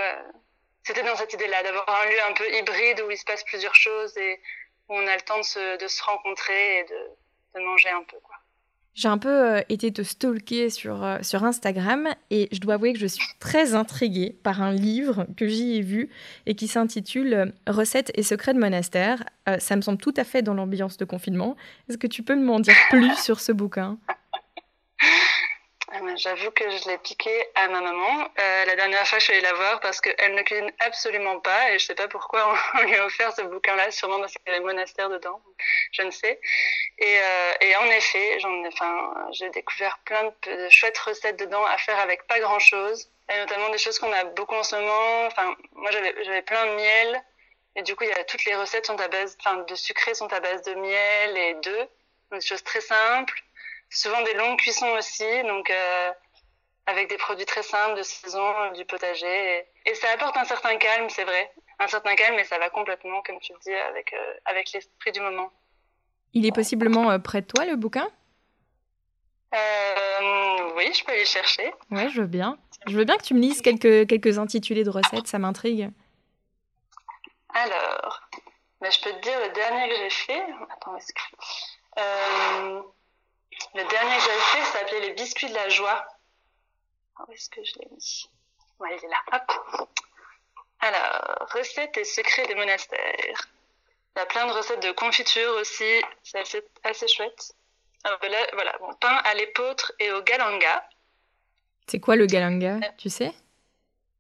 c'était 0.83 1.03
dans 1.03 1.17
cette 1.17 1.33
idée-là, 1.33 1.63
d'avoir 1.63 1.89
un 1.89 2.11
lieu 2.11 2.23
un 2.25 2.33
peu 2.33 2.51
hybride 2.53 3.01
où 3.03 3.11
il 3.11 3.17
se 3.17 3.25
passe 3.25 3.45
plusieurs 3.45 3.75
choses 3.75 4.17
et 4.19 4.41
où 4.89 4.95
on 4.95 5.07
a 5.07 5.15
le 5.15 5.23
temps 5.23 5.39
de 5.39 5.45
se, 5.45 5.83
de 5.83 5.89
se 5.89 6.03
rencontrer 6.03 6.81
et 6.81 6.85
de, 6.85 7.59
de 7.59 7.65
manger 7.65 7.91
un 7.91 8.03
peu. 8.03 8.19
Quoi. 8.23 8.37
J'ai 8.95 9.09
un 9.09 9.19
peu 9.19 9.57
euh, 9.57 9.61
été 9.69 9.93
te 9.93 10.03
stalker 10.03 10.71
sur, 10.71 11.03
euh, 11.03 11.19
sur 11.23 11.43
Instagram 11.43 12.15
et 12.31 12.49
je 12.53 12.61
dois 12.61 12.75
avouer 12.75 12.93
que 12.93 12.99
je 13.01 13.09
suis 13.09 13.27
très 13.41 13.75
intriguée 13.75 14.39
par 14.45 14.63
un 14.63 14.73
livre 14.73 15.27
que 15.37 15.49
j'y 15.49 15.77
ai 15.77 15.81
vu 15.81 16.11
et 16.47 16.55
qui 16.55 16.69
s'intitule 16.69 17.35
euh, 17.35 17.47
Recettes 17.67 18.13
et 18.15 18.23
secrets 18.23 18.55
de 18.55 18.61
monastère. 18.61 19.25
ça 19.59 19.75
me 19.75 19.81
semble 19.81 19.99
tout 19.99 20.15
à 20.17 20.23
fait 20.23 20.43
dans 20.43 20.55
l'ambiance 20.55 20.97
de 20.97 21.05
confinement. 21.05 21.57
Est-ce 21.89 21.99
que 21.99 22.07
tu 22.07 22.23
peux 22.23 22.37
m'en 22.37 22.61
dire 22.61 22.77
plus 22.91 23.17
sur 23.21 23.41
ce 23.41 23.51
bouquin? 23.51 23.99
J'avoue 26.17 26.51
que 26.51 26.69
je 26.71 26.89
l'ai 26.89 26.99
piqué 26.99 27.47
à 27.55 27.69
ma 27.69 27.81
maman. 27.81 28.29
Euh, 28.39 28.65
la 28.67 28.77
dernière 28.77 29.07
fois, 29.07 29.19
je 29.19 29.25
suis 29.25 29.33
allée 29.33 29.43
la 29.43 29.53
voir 29.55 29.81
parce 29.81 30.01
qu'elle 30.01 30.35
ne 30.35 30.43
cuisine 30.43 30.73
absolument 30.81 31.41
pas 31.41 31.71
et 31.71 31.79
je 31.79 31.87
sais 31.87 31.95
pas 31.95 32.09
pourquoi 32.09 32.55
on, 32.75 32.83
lui 32.83 32.95
a 32.95 33.05
offert 33.05 33.33
ce 33.35 33.43
bouquin-là, 33.43 33.91
sûrement 33.91 34.21
parce 34.21 34.33
qu'il 34.33 34.43
y 34.47 34.51
avait 34.51 34.65
monastère 34.65 35.09
dedans, 35.09 35.41
je 35.93 36.03
ne 36.03 36.11
sais. 36.11 36.41
Et, 36.99 37.19
euh, 37.19 37.79
en 37.81 37.87
effet, 37.87 38.39
j'ai 39.33 39.51
découvert 39.51 39.99
plein 40.05 40.33
de, 40.43 40.69
chouettes 40.71 40.99
recettes 40.99 41.39
dedans 41.39 41.65
à 41.65 41.79
faire 41.79 41.99
avec 41.99 42.27
pas 42.27 42.39
grand-chose, 42.39 43.11
et 43.33 43.39
notamment 43.39 43.71
des 43.71 43.79
choses 43.79 43.99
qu'on 43.99 44.13
a 44.13 44.25
beaucoup 44.25 44.55
en 44.55 44.63
ce 44.63 44.77
moment. 44.77 45.27
Enfin, 45.27 45.57
moi, 45.73 45.91
j'avais, 45.91 46.43
plein 46.43 46.67
de 46.67 46.75
miel 46.77 47.25
et 47.77 47.83
du 47.83 47.97
coup, 47.97 48.05
toutes 48.29 48.45
les 48.45 48.55
recettes 48.55 48.87
sont 48.87 49.01
à 49.01 49.09
base, 49.09 49.37
de 49.69 49.75
sucré 49.75 50.15
sont 50.15 50.33
à 50.33 50.39
base 50.39 50.63
de 50.63 50.75
miel 50.75 51.37
et 51.37 51.55
d'œufs, 51.55 51.89
des 52.31 52.41
choses 52.41 52.63
très 52.63 52.81
simples 52.81 53.43
souvent 53.91 54.23
des 54.23 54.35
longues 54.35 54.59
cuissons 54.59 54.91
aussi, 54.99 55.43
donc 55.45 55.71
euh, 55.71 56.13
avec 56.87 57.09
des 57.09 57.17
produits 57.17 57.47
très 57.47 57.63
simples 57.63 57.97
de 57.97 58.03
saison, 58.03 58.73
du 58.73 58.85
potager. 58.85 59.59
Et, 59.87 59.91
et 59.91 59.95
ça 59.95 60.09
apporte 60.13 60.37
un 60.37 60.45
certain 60.45 60.77
calme, 60.77 61.09
c'est 61.09 61.25
vrai. 61.25 61.53
Un 61.79 61.89
certain 61.89 62.15
calme, 62.15 62.37
mais 62.37 62.45
ça 62.45 62.59
va 62.59 62.71
complètement, 62.71 63.23
comme 63.23 63.41
tu 63.41 63.53
le 63.53 63.59
dis, 63.61 63.75
avec, 63.75 64.13
euh, 64.13 64.35
avec 64.45 64.71
l'esprit 64.73 65.13
du 65.13 65.21
moment. 65.21 65.51
Il 66.33 66.47
est 66.47 66.53
possiblement 66.53 67.11
euh, 67.11 67.19
près 67.19 67.41
de 67.41 67.47
toi, 67.47 67.65
le 67.65 67.77
bouquin? 67.77 68.09
Euh, 69.55 70.73
Oui, 70.77 70.93
je 70.93 71.05
peux 71.05 71.13
aller 71.13 71.25
chercher. 71.25 71.73
Ouais, 71.91 72.09
je 72.09 72.21
veux 72.21 72.27
bien. 72.27 72.59
Je 72.87 72.97
veux 72.97 73.05
bien 73.05 73.17
que 73.17 73.23
tu 73.23 73.35
me 73.35 73.41
lises 73.41 73.63
quelques, 73.63 74.09
quelques 74.09 74.39
intitulés 74.39 74.85
de 74.85 74.91
recettes, 74.91 75.27
ça 75.27 75.39
m'intrigue. 75.39 75.91
Alors, 77.55 78.21
ben, 78.81 78.91
je 78.91 79.01
peux 79.01 79.13
te 79.13 79.21
dire 79.21 79.39
le 79.41 79.53
dernier 79.53 79.89
que 79.89 79.95
j'ai 79.97 80.11
fait. 80.11 80.45
Attends, 80.71 80.97
est-ce 80.97 81.13
que... 81.13 81.21
Euh, 81.99 82.83
le 83.75 83.85
dernier 83.89 84.17
que 84.17 84.23
j'avais 84.23 84.41
fait 84.41 84.65
s'appelait 84.65 85.01
les 85.01 85.13
biscuits 85.13 85.49
de 85.49 85.55
la 85.55 85.69
joie. 85.69 86.07
Où 87.27 87.33
est-ce 87.33 87.49
que 87.51 87.63
je 87.65 87.73
l'ai 87.79 87.89
mis 87.91 88.31
Ouais, 88.79 88.97
il 88.97 89.05
est 89.05 89.09
là. 89.09 89.23
Hop. 89.33 89.89
Alors, 90.81 91.49
recettes 91.53 91.97
et 91.97 92.05
secrets 92.05 92.47
des 92.47 92.55
monastères. 92.55 93.49
Il 94.17 94.19
y 94.19 94.23
a 94.23 94.27
plein 94.27 94.47
de 94.47 94.53
recettes 94.53 94.83
de 94.83 94.93
confiture 94.93 95.55
aussi. 95.61 96.03
C'est 96.23 96.39
assez, 96.39 96.63
assez 96.83 97.09
chouette. 97.09 97.55
Alors 98.05 98.19
là, 98.23 98.47
voilà, 98.53 98.77
bon, 98.79 98.93
pain 99.01 99.17
à 99.25 99.35
l'épeautre 99.35 99.93
et 99.99 100.13
au 100.13 100.23
galanga. 100.23 100.87
C'est 101.87 102.01
quoi 102.01 102.17
le 102.17 102.27
galanga, 102.27 102.77
euh... 102.77 102.89
tu 102.99 103.09
sais? 103.11 103.33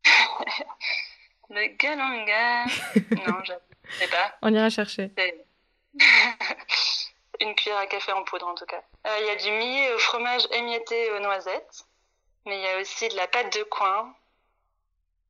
Le 1.50 1.66
galanga. 1.76 2.64
non, 3.26 3.44
je 3.44 3.52
ne 3.52 3.58
sais 3.98 4.08
pas. 4.08 4.34
On 4.42 4.52
ira 4.52 4.70
chercher. 4.70 5.12
Une 7.40 7.54
cuillère 7.54 7.78
à 7.78 7.86
café 7.86 8.12
en 8.12 8.22
poudre 8.24 8.46
en 8.46 8.54
tout 8.54 8.66
cas. 8.66 8.82
Euh, 9.06 9.16
il 9.20 9.26
y 9.26 9.30
a 9.30 9.36
du 9.36 9.50
millet 9.50 9.92
au 9.94 9.98
fromage 9.98 10.46
émietté 10.52 11.10
aux 11.12 11.20
noisettes, 11.20 11.86
mais 12.46 12.58
il 12.58 12.62
y 12.62 12.68
a 12.68 12.80
aussi 12.80 13.08
de 13.08 13.16
la 13.16 13.26
pâte 13.26 13.56
de 13.56 13.62
coin, 13.64 14.14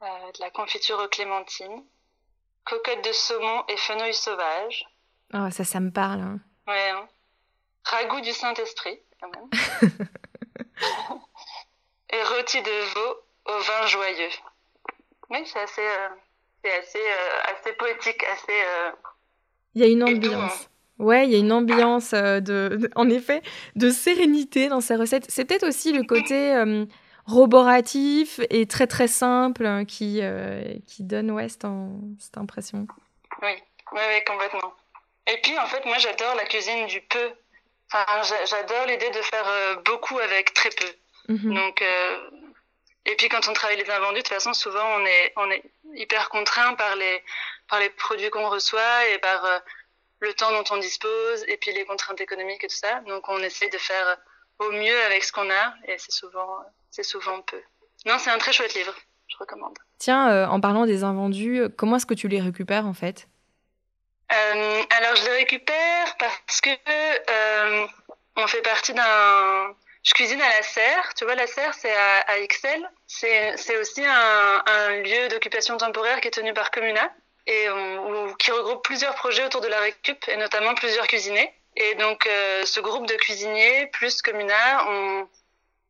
euh, 0.02 0.32
de 0.32 0.40
la 0.40 0.50
confiture 0.50 0.98
aux 0.98 1.08
clémentines, 1.08 1.84
cocottes 2.64 3.04
de 3.04 3.12
saumon 3.12 3.64
et 3.68 3.76
fenouil 3.76 4.14
sauvage. 4.14 4.86
Oh, 5.32 5.50
ça, 5.50 5.64
ça 5.64 5.80
me 5.80 5.90
parle. 5.90 6.20
Hein. 6.20 6.40
Ouais. 6.66 6.90
Hein. 6.90 7.08
Ragoût 7.84 8.20
du 8.20 8.32
Saint-Esprit, 8.32 9.00
quand 9.20 9.30
même. 9.30 9.50
et 12.10 12.22
rôti 12.22 12.62
de 12.62 12.94
veau 12.94 13.16
au 13.46 13.58
vin 13.58 13.86
joyeux. 13.86 14.30
Oui, 15.30 15.46
c'est 15.46 15.60
assez, 15.60 15.86
euh, 15.86 16.08
c'est 16.62 16.72
assez, 16.72 16.98
euh, 16.98 17.40
assez 17.44 17.72
poétique, 17.74 18.22
assez. 18.24 18.62
Il 19.74 19.82
y 19.82 19.84
a 19.84 19.88
une 19.88 20.04
ambiance. 20.04 20.68
Ouais, 20.98 21.26
il 21.26 21.32
y 21.32 21.34
a 21.34 21.38
une 21.38 21.52
ambiance 21.52 22.12
de, 22.12 22.90
en 22.96 23.08
effet, 23.10 23.42
de 23.76 23.90
sérénité 23.90 24.68
dans 24.68 24.80
ces 24.80 24.96
recettes. 24.96 25.26
C'est 25.28 25.44
peut-être 25.44 25.66
aussi 25.66 25.92
le 25.92 26.04
côté 26.04 26.54
roboratif 27.26 28.38
et 28.50 28.66
très 28.66 28.86
très 28.86 29.08
simple 29.08 29.86
qui, 29.86 30.20
qui 30.86 31.02
donne 31.02 31.30
ouais, 31.30 31.48
cette, 31.48 31.64
impression. 32.36 32.86
Oui, 33.42 33.50
oui, 33.92 34.00
oui, 34.08 34.24
complètement. 34.26 34.74
Et 35.26 35.38
puis 35.42 35.58
en 35.58 35.66
fait, 35.66 35.84
moi 35.86 35.98
j'adore 35.98 36.34
la 36.36 36.44
cuisine 36.44 36.86
du 36.86 37.00
peu. 37.00 37.30
Enfin, 37.92 38.04
j'adore 38.44 38.86
l'idée 38.86 39.10
de 39.10 39.22
faire 39.22 39.82
beaucoup 39.84 40.18
avec 40.18 40.54
très 40.54 40.70
peu. 40.70 41.32
Mhm. 41.32 41.54
Donc, 41.54 41.82
et 43.06 43.16
puis 43.16 43.28
quand 43.28 43.48
on 43.48 43.52
travaille 43.52 43.76
les 43.76 43.90
invendus, 43.90 44.18
de 44.18 44.22
toute 44.22 44.28
façon, 44.28 44.54
souvent 44.54 44.84
on 44.96 45.04
est, 45.04 45.32
on 45.36 45.50
est 45.50 45.62
hyper 45.94 46.28
contraint 46.30 46.74
par 46.74 46.96
les, 46.96 47.22
par 47.68 47.78
les 47.80 47.90
produits 47.90 48.30
qu'on 48.30 48.48
reçoit 48.48 49.08
et 49.08 49.18
par 49.18 49.44
euh, 49.44 49.58
le 50.24 50.34
temps 50.34 50.50
dont 50.50 50.64
on 50.74 50.78
dispose 50.78 51.44
et 51.48 51.56
puis 51.56 51.72
les 51.72 51.84
contraintes 51.84 52.20
économiques 52.20 52.64
et 52.64 52.68
tout 52.68 52.76
ça. 52.76 53.00
Donc 53.06 53.28
on 53.28 53.38
essaie 53.38 53.68
de 53.68 53.78
faire 53.78 54.16
au 54.58 54.70
mieux 54.72 55.00
avec 55.06 55.22
ce 55.24 55.32
qu'on 55.32 55.48
a 55.50 55.74
et 55.86 55.96
c'est 55.98 56.12
souvent, 56.12 56.58
c'est 56.90 57.02
souvent 57.02 57.40
peu. 57.42 57.60
Non, 58.06 58.18
c'est 58.18 58.30
un 58.30 58.38
très 58.38 58.52
chouette 58.52 58.74
livre, 58.74 58.94
je 59.28 59.36
recommande. 59.38 59.78
Tiens, 59.98 60.30
euh, 60.30 60.46
en 60.46 60.60
parlant 60.60 60.86
des 60.86 61.04
invendus, 61.04 61.68
comment 61.76 61.96
est-ce 61.96 62.06
que 62.06 62.14
tu 62.14 62.28
les 62.28 62.40
récupères 62.40 62.86
en 62.86 62.94
fait? 62.94 63.28
Euh, 64.32 64.82
Alors 64.98 65.16
je 65.16 65.24
les 65.26 65.36
récupère 65.36 66.16
parce 66.18 66.60
que 66.60 66.70
euh, 66.70 67.86
on 68.36 68.46
fait 68.46 68.62
partie 68.62 68.94
d'un 68.94 69.74
je 70.02 70.12
cuisine 70.12 70.40
à 70.40 70.48
la 70.56 70.62
serre. 70.62 71.14
Tu 71.14 71.24
vois, 71.24 71.34
la 71.34 71.46
serre, 71.46 71.72
c'est 71.72 71.94
à, 71.94 72.20
à 72.26 72.36
Excel. 72.38 72.90
C'est 73.06 73.78
aussi 73.78 74.04
un, 74.04 74.62
un 74.66 74.88
lieu 75.00 75.28
d'occupation 75.28 75.78
temporaire 75.78 76.20
qui 76.20 76.28
est 76.28 76.30
tenu 76.30 76.52
par 76.52 76.70
Comuna 76.70 77.10
et 77.46 77.66
qui 78.38 78.50
regroupe 78.50 78.82
plusieurs 78.82 79.14
projets 79.14 79.44
autour 79.44 79.60
de 79.60 79.68
la 79.68 79.80
récup 79.80 80.26
et 80.28 80.36
notamment 80.36 80.74
plusieurs 80.74 81.06
cuisiniers. 81.06 81.52
Et 81.76 81.94
donc, 81.96 82.26
euh, 82.26 82.64
ce 82.64 82.80
groupe 82.80 83.06
de 83.06 83.14
cuisiniers 83.14 83.86
plus 83.88 84.22
Comuna, 84.22 84.88
on, 84.88 85.28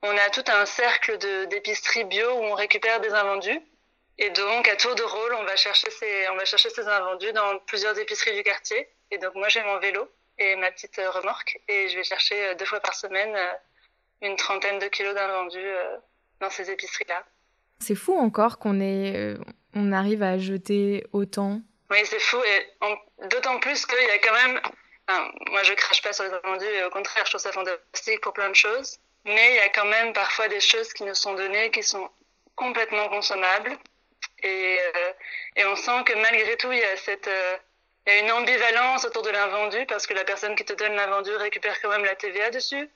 on 0.02 0.16
a 0.16 0.30
tout 0.30 0.44
un 0.48 0.64
cercle 0.64 1.18
d'épicerie 1.48 2.04
bio 2.04 2.30
où 2.38 2.44
on 2.44 2.54
récupère 2.54 3.00
des 3.00 3.10
invendus. 3.10 3.60
Et 4.16 4.30
donc, 4.30 4.68
à 4.68 4.76
tour 4.76 4.94
de 4.94 5.02
rôle, 5.02 5.34
on 5.34 5.44
va 5.44 5.56
chercher 5.56 5.90
ces, 5.90 6.28
on 6.30 6.36
va 6.36 6.44
chercher 6.44 6.70
ces 6.70 6.86
invendus 6.88 7.32
dans 7.32 7.58
plusieurs 7.66 7.98
épiceries 7.98 8.34
du 8.34 8.42
quartier. 8.42 8.88
Et 9.10 9.18
donc, 9.18 9.34
moi, 9.34 9.48
j'ai 9.48 9.62
mon 9.62 9.78
vélo 9.78 10.08
et 10.38 10.56
ma 10.56 10.70
petite 10.72 10.96
remorque 10.96 11.60
et 11.68 11.88
je 11.88 11.96
vais 11.96 12.04
chercher 12.04 12.48
euh, 12.48 12.54
deux 12.54 12.64
fois 12.64 12.80
par 12.80 12.94
semaine 12.94 13.34
euh, 13.36 13.52
une 14.22 14.36
trentaine 14.36 14.78
de 14.78 14.86
kilos 14.86 15.14
d'invendus 15.14 15.58
euh, 15.58 15.96
dans 16.40 16.50
ces 16.50 16.70
épiceries-là. 16.70 17.24
C'est 17.80 17.94
fou 17.94 18.14
encore 18.14 18.58
qu'on 18.58 18.80
ait, 18.80 19.14
euh, 19.14 19.38
on 19.74 19.92
arrive 19.92 20.22
à 20.22 20.38
jeter 20.38 21.04
autant. 21.12 21.60
Oui, 21.90 21.98
c'est 22.04 22.20
fou, 22.20 22.38
et 22.42 23.28
d'autant 23.28 23.58
plus 23.60 23.86
qu'il 23.86 23.98
y 23.98 24.10
a 24.10 24.18
quand 24.18 24.34
même. 24.34 24.60
moi, 25.50 25.62
je 25.62 25.72
crache 25.74 26.02
pas 26.02 26.12
sur 26.12 26.24
les 26.24 26.30
invendus, 26.30 26.66
et 26.66 26.84
au 26.84 26.90
contraire, 26.90 27.24
je 27.24 27.30
trouve 27.30 27.40
ça 27.40 27.52
fantastique 27.52 28.20
pour 28.20 28.32
plein 28.32 28.48
de 28.48 28.56
choses. 28.56 28.98
Mais 29.24 29.52
il 29.52 29.56
y 29.56 29.60
a 29.60 29.68
quand 29.70 29.86
même 29.86 30.12
parfois 30.12 30.48
des 30.48 30.60
choses 30.60 30.92
qui 30.92 31.04
nous 31.04 31.14
sont 31.14 31.34
données 31.34 31.70
qui 31.70 31.82
sont 31.82 32.10
complètement 32.56 33.08
consommables. 33.08 33.76
Et, 34.42 34.78
euh, 34.78 35.12
et 35.56 35.64
on 35.64 35.76
sent 35.76 36.04
que 36.04 36.14
malgré 36.14 36.56
tout, 36.56 36.70
il 36.72 36.78
y 36.78 36.84
a 36.84 36.96
cette. 36.96 37.30
il 38.06 38.12
y 38.12 38.16
a 38.16 38.20
une 38.20 38.32
ambivalence 38.32 39.04
autour 39.06 39.22
de 39.22 39.30
l'invendu 39.30 39.86
parce 39.86 40.06
que 40.06 40.12
la 40.14 40.24
personne 40.24 40.54
qui 40.56 40.64
te 40.64 40.74
donne 40.74 40.94
l'invendu 40.94 41.34
récupère 41.36 41.80
quand 41.80 41.88
même 41.88 42.04
la 42.04 42.14
TVA 42.14 42.50
dessus. 42.50 42.88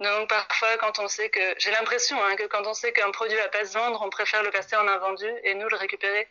Donc 0.00 0.28
parfois, 0.28 0.76
quand 0.78 0.98
on 0.98 1.08
sait 1.08 1.30
que, 1.30 1.40
j'ai 1.58 1.70
l'impression 1.70 2.22
hein, 2.22 2.34
que 2.36 2.44
quand 2.44 2.66
on 2.66 2.74
sait 2.74 2.92
qu'un 2.92 3.10
produit 3.12 3.36
va 3.36 3.48
pas 3.48 3.64
se 3.64 3.74
vendre, 3.74 4.02
on 4.02 4.10
préfère 4.10 4.42
le 4.42 4.50
passer 4.50 4.76
en 4.76 4.88
invendu 4.88 5.26
et 5.44 5.54
nous 5.54 5.68
le 5.68 5.76
récupérer 5.76 6.28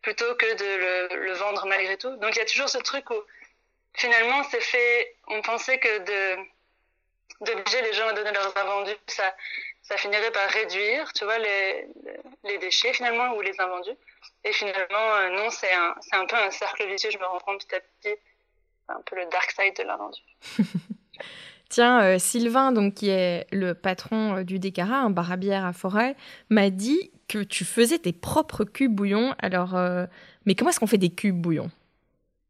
plutôt 0.00 0.34
que 0.34 0.54
de 0.54 1.14
le, 1.14 1.32
vendre 1.34 1.66
malgré 1.66 1.96
tout. 1.96 2.16
Donc 2.16 2.34
il 2.34 2.38
y 2.38 2.42
a 2.42 2.46
toujours 2.46 2.68
ce 2.68 2.78
truc 2.78 3.08
où 3.10 3.22
finalement 3.94 4.42
c'est 4.44 4.60
fait, 4.62 5.16
on 5.28 5.42
pensait 5.42 5.78
que 5.78 5.98
d'obliger 7.40 7.82
les 7.82 7.92
gens 7.92 8.08
à 8.08 8.12
donner 8.14 8.32
leurs 8.32 8.56
invendus, 8.56 8.96
ça, 9.06 9.34
finirait 9.98 10.30
par 10.30 10.48
réduire, 10.48 11.12
tu 11.12 11.24
vois, 11.24 11.38
les, 11.38 11.86
les 12.44 12.56
déchets 12.56 12.94
finalement 12.94 13.34
ou 13.34 13.42
les 13.42 13.60
invendus. 13.60 13.96
Et 14.42 14.52
finalement, 14.54 15.14
euh, 15.16 15.28
non, 15.28 15.50
c'est 15.50 15.72
un, 15.72 15.94
c'est 16.00 16.16
un 16.16 16.24
peu 16.24 16.36
un 16.36 16.50
cercle 16.50 16.86
vicieux, 16.86 17.10
je 17.10 17.18
me 17.18 17.26
rends 17.26 17.40
compte 17.40 17.64
petit 17.64 17.74
à 17.74 17.80
petit, 17.80 18.18
un 18.88 19.02
peu 19.02 19.16
le 19.16 19.26
dark 19.26 19.50
side 19.50 19.76
de 19.76 19.82
l'invendu. 19.82 20.22
Tiens, 21.72 22.02
euh, 22.02 22.18
Sylvain, 22.18 22.70
donc, 22.70 22.92
qui 22.92 23.08
est 23.08 23.46
le 23.50 23.72
patron 23.72 24.36
euh, 24.36 24.42
du 24.44 24.58
Décara, 24.58 24.96
un 24.96 25.08
bar 25.08 25.32
à 25.32 25.38
bière 25.38 25.64
à 25.64 25.72
Forêt, 25.72 26.16
m'a 26.50 26.68
dit 26.68 27.10
que 27.28 27.42
tu 27.42 27.64
faisais 27.64 27.98
tes 27.98 28.12
propres 28.12 28.64
cubes 28.64 28.94
bouillon. 28.94 29.34
Alors, 29.38 29.74
euh, 29.74 30.04
mais 30.44 30.54
comment 30.54 30.68
est-ce 30.68 30.78
qu'on 30.78 30.86
fait 30.86 30.98
des 30.98 31.08
cubes 31.08 31.40
bouillon 31.40 31.70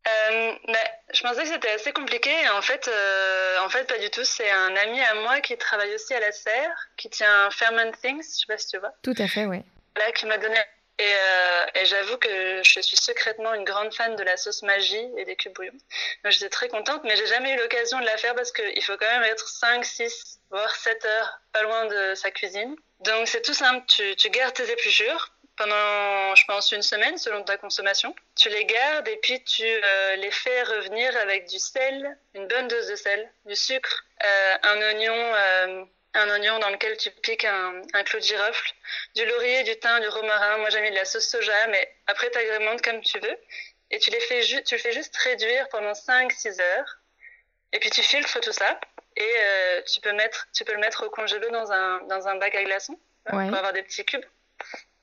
bah, 0.05 0.75
Je 1.15 1.23
pensais 1.23 1.43
que 1.43 1.51
c'était 1.51 1.71
assez 1.71 1.93
compliqué. 1.93 2.33
En 2.59 2.63
fait, 2.63 2.91
en 3.65 3.69
fait, 3.69 3.85
pas 3.87 3.99
du 4.01 4.11
tout. 4.11 4.25
C'est 4.25 4.51
un 4.51 4.75
ami 4.75 5.01
à 5.01 5.15
moi 5.23 5.41
qui 5.41 5.57
travaille 5.57 5.95
aussi 5.95 6.13
à 6.15 6.19
la 6.19 6.33
serre, 6.33 6.89
qui 6.97 7.09
tient 7.09 7.49
Ferment 7.53 7.93
Things, 8.03 8.25
je 8.25 8.39
sais 8.41 8.47
pas 8.49 8.59
si 8.59 8.67
tu 8.67 8.79
vois. 8.79 8.93
Tout 9.03 9.15
à 9.19 9.29
fait, 9.29 9.47
oui. 9.47 9.59
Là, 9.99 10.11
qui 10.17 10.27
m'a 10.27 10.39
donné 10.39 10.57
et, 11.03 11.15
euh, 11.15 11.81
et 11.81 11.85
j'avoue 11.87 12.17
que 12.17 12.63
je 12.63 12.81
suis 12.81 12.97
secrètement 12.97 13.53
une 13.55 13.65
grande 13.65 13.93
fan 13.93 14.15
de 14.15 14.23
la 14.23 14.37
sauce 14.37 14.63
magie 14.63 15.05
et 15.17 15.25
des 15.25 15.35
cubes 15.35 15.53
bouillon. 15.53 15.73
Donc 16.23 16.33
j'étais 16.33 16.49
très 16.49 16.69
contente, 16.69 17.03
mais 17.05 17.17
j'ai 17.17 17.27
jamais 17.27 17.53
eu 17.55 17.57
l'occasion 17.57 17.99
de 17.99 18.05
la 18.05 18.17
faire 18.17 18.35
parce 18.35 18.53
qu'il 18.53 18.83
faut 18.85 18.97
quand 18.97 19.11
même 19.11 19.25
être 19.25 19.49
5, 19.49 19.85
6, 19.85 20.41
voire 20.51 20.75
7 20.75 21.05
heures 21.05 21.41
pas 21.53 21.63
loin 21.63 21.87
de 21.87 22.15
sa 22.15 22.31
cuisine. 22.31 22.77
Donc 23.01 23.27
c'est 23.27 23.43
tout 23.43 23.55
simple, 23.55 23.85
tu, 23.89 24.31
gardes 24.31 24.55
tes 24.55 24.71
épluchures 24.71 25.33
pendant, 25.57 26.35
je 26.37 26.45
pense, 26.47 26.71
une 26.71 26.83
semaine 26.83 27.19
selon 27.19 27.43
ta 27.43 27.57
consommation. 27.57 28.15
Tu 28.37 28.49
les 28.49 28.65
gardes 28.65 29.09
et 29.09 29.17
puis 29.17 29.43
tu 29.43 29.65
euh, 29.65 30.17
les 30.17 30.31
fais 30.31 30.63
revenir 30.63 31.17
avec 31.17 31.49
du 31.49 31.59
sel, 31.59 32.17
une 32.35 32.47
bonne 32.47 32.69
dose 32.69 32.87
de 32.87 32.97
sel, 32.97 33.29
du 33.47 33.57
sucre, 33.57 34.05
euh, 34.25 34.55
un 34.63 34.77
oignon 34.83 35.87
un 36.15 36.29
oignon 36.31 36.59
dans 36.59 36.71
lequel 36.71 36.97
tu 36.97 37.11
piques 37.11 37.45
un, 37.45 37.83
un 37.95 38.05
clou 38.05 38.19
de 38.19 38.25
girofle, 38.25 38.73
du 39.15 39.25
laurier, 39.25 39.63
du 39.65 39.79
thym, 39.79 40.01
du 40.01 40.09
romarin. 40.09 40.59
Moi, 40.59 40.71
j'ai 40.71 40.81
mis 40.81 40.91
de 40.91 40.97
la 40.97 41.05
sauce 41.05 41.29
soja, 41.29 41.67
mais 41.69 41.95
après, 42.07 42.31
tu 42.31 42.39
agrémentes 42.39 42.83
comme 42.83 43.01
tu 43.01 43.19
veux. 43.19 43.39
Et 43.91 43.99
tu, 43.99 44.11
les 44.11 44.21
fais 44.21 44.43
tu 44.43 44.75
le 44.75 44.81
fais 44.81 44.93
juste 44.93 45.17
réduire 45.17 45.69
pendant 45.69 45.93
5-6 45.93 46.61
heures. 46.61 46.99
Et 47.73 47.79
puis, 47.79 47.91
tu 47.91 48.03
filtres 48.03 48.41
tout 48.41 48.53
ça. 48.53 48.79
Et 49.17 49.35
euh, 49.39 49.83
tu, 49.83 50.01
peux 50.01 50.13
mettre, 50.13 50.49
tu 50.55 50.65
peux 50.65 50.73
le 50.73 50.81
mettre 50.81 51.07
au 51.07 51.11
congélo 51.11 51.51
dans 51.51 51.71
un, 51.71 52.01
dans 52.03 52.29
un 52.29 52.37
bac 52.37 52.55
à 52.55 52.65
glaçons 52.65 52.99
pour 53.27 53.39
avoir 53.39 53.73
des 53.73 53.83
petits 53.83 54.05
cubes. 54.05 54.25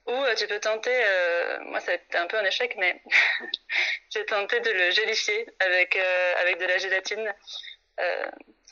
Ou 0.09 0.11
euh, 0.11 0.33
tu 0.33 0.47
peux 0.47 0.59
tenter, 0.59 0.91
euh, 0.91 1.59
moi 1.65 1.79
ça 1.81 1.91
a 1.91 1.95
été 1.95 2.17
un 2.17 2.25
peu 2.25 2.37
un 2.37 2.45
échec, 2.45 2.75
mais 2.77 2.99
j'ai 4.09 4.25
tenté 4.25 4.59
de 4.59 4.71
le 4.71 4.89
gélifier 4.89 5.47
avec, 5.59 5.95
euh, 5.95 6.33
avec 6.41 6.59
de 6.59 6.65
la 6.65 6.77
gélatine. 6.79 7.33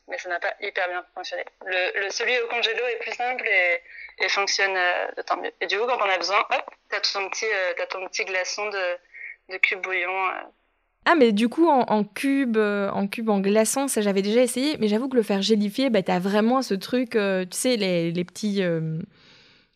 Euh, 0.08 0.12
mais 0.12 0.18
ça 0.18 0.30
n'a 0.30 0.40
pas 0.40 0.54
hyper 0.62 0.88
bien 0.88 1.04
fonctionné. 1.14 1.44
Le, 1.66 2.06
le, 2.06 2.10
celui 2.10 2.38
au 2.40 2.48
congélo 2.48 2.80
est 2.94 3.00
plus 3.00 3.14
simple 3.14 3.46
et, 3.46 4.24
et 4.24 4.30
fonctionne 4.30 4.76
euh, 4.76 5.24
tant 5.26 5.38
mieux. 5.38 5.52
Et 5.62 5.68
du 5.68 5.78
coup, 5.78 5.86
quand 5.86 5.98
on 5.98 6.10
a 6.10 6.18
besoin, 6.18 6.40
hop, 6.40 6.64
t'as 6.90 7.00
ton 7.00 7.30
petit, 7.30 7.46
euh, 7.46 7.84
as 7.84 7.88
ton 7.88 8.08
petit 8.08 8.26
glaçon 8.26 8.66
de, 8.70 9.54
de 9.54 9.58
cube 9.58 9.82
bouillon. 9.82 10.10
Euh. 10.10 10.42
Ah, 11.06 11.16
mais 11.16 11.32
du 11.32 11.48
coup, 11.48 11.68
en, 11.68 11.82
en, 11.82 12.04
cube, 12.04 12.58
en 12.58 13.08
cube 13.08 13.30
en 13.30 13.40
glaçon, 13.40 13.88
ça 13.88 14.02
j'avais 14.02 14.22
déjà 14.22 14.42
essayé, 14.42 14.76
mais 14.80 14.90
j'avoue 14.90 15.08
que 15.08 15.16
le 15.16 15.24
faire 15.24 15.42
gélifier, 15.42 15.90
bah, 15.90 16.04
t'as 16.04 16.20
vraiment 16.20 16.62
ce 16.62 16.74
truc, 16.74 17.12
tu 17.12 17.48
sais, 17.52 17.78
les, 17.78 18.12
les 18.12 18.26
petits 18.26 18.62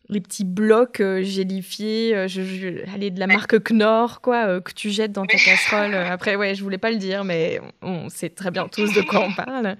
les 0.08 0.20
petits 0.20 0.44
blocs 0.44 1.00
euh, 1.00 1.22
gélifiés, 1.22 2.28
je, 2.28 2.42
je, 2.42 2.92
allez, 2.94 3.10
de 3.10 3.18
la 3.18 3.26
marque 3.26 3.56
Knorr, 3.70 4.20
quoi, 4.20 4.60
que 4.60 4.72
tu 4.72 4.90
jettes 4.90 5.12
dans 5.12 5.24
ta 5.24 5.38
casserole. 5.38 5.94
Après, 5.94 6.36
ouais, 6.36 6.54
je 6.54 6.62
voulais 6.62 6.76
pas 6.76 6.90
le 6.90 6.98
dire, 6.98 7.24
mais 7.24 7.62
on 7.80 8.10
sait 8.10 8.28
très 8.28 8.50
bien 8.50 8.68
tous 8.68 8.92
de 8.92 9.00
quoi 9.00 9.20
on 9.20 9.32
parle. 9.44 9.78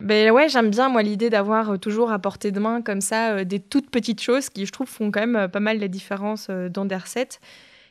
Ben 0.00 0.30
ouais, 0.30 0.48
j'aime 0.48 0.70
bien 0.70 0.88
moi 0.88 1.02
l'idée 1.02 1.30
d'avoir 1.30 1.70
euh, 1.72 1.76
toujours 1.78 2.12
à 2.12 2.18
portée 2.18 2.50
de 2.50 2.60
main 2.60 2.82
comme 2.82 3.00
ça 3.00 3.36
euh, 3.36 3.44
des 3.44 3.60
toutes 3.60 3.90
petites 3.90 4.20
choses 4.20 4.50
qui 4.50 4.66
je 4.66 4.72
trouve 4.72 4.88
font 4.88 5.10
quand 5.10 5.20
même 5.20 5.36
euh, 5.36 5.48
pas 5.48 5.60
mal 5.60 5.78
la 5.78 5.88
différence 5.88 6.48
dans 6.50 6.84
des 6.84 6.96
recettes. 6.96 7.40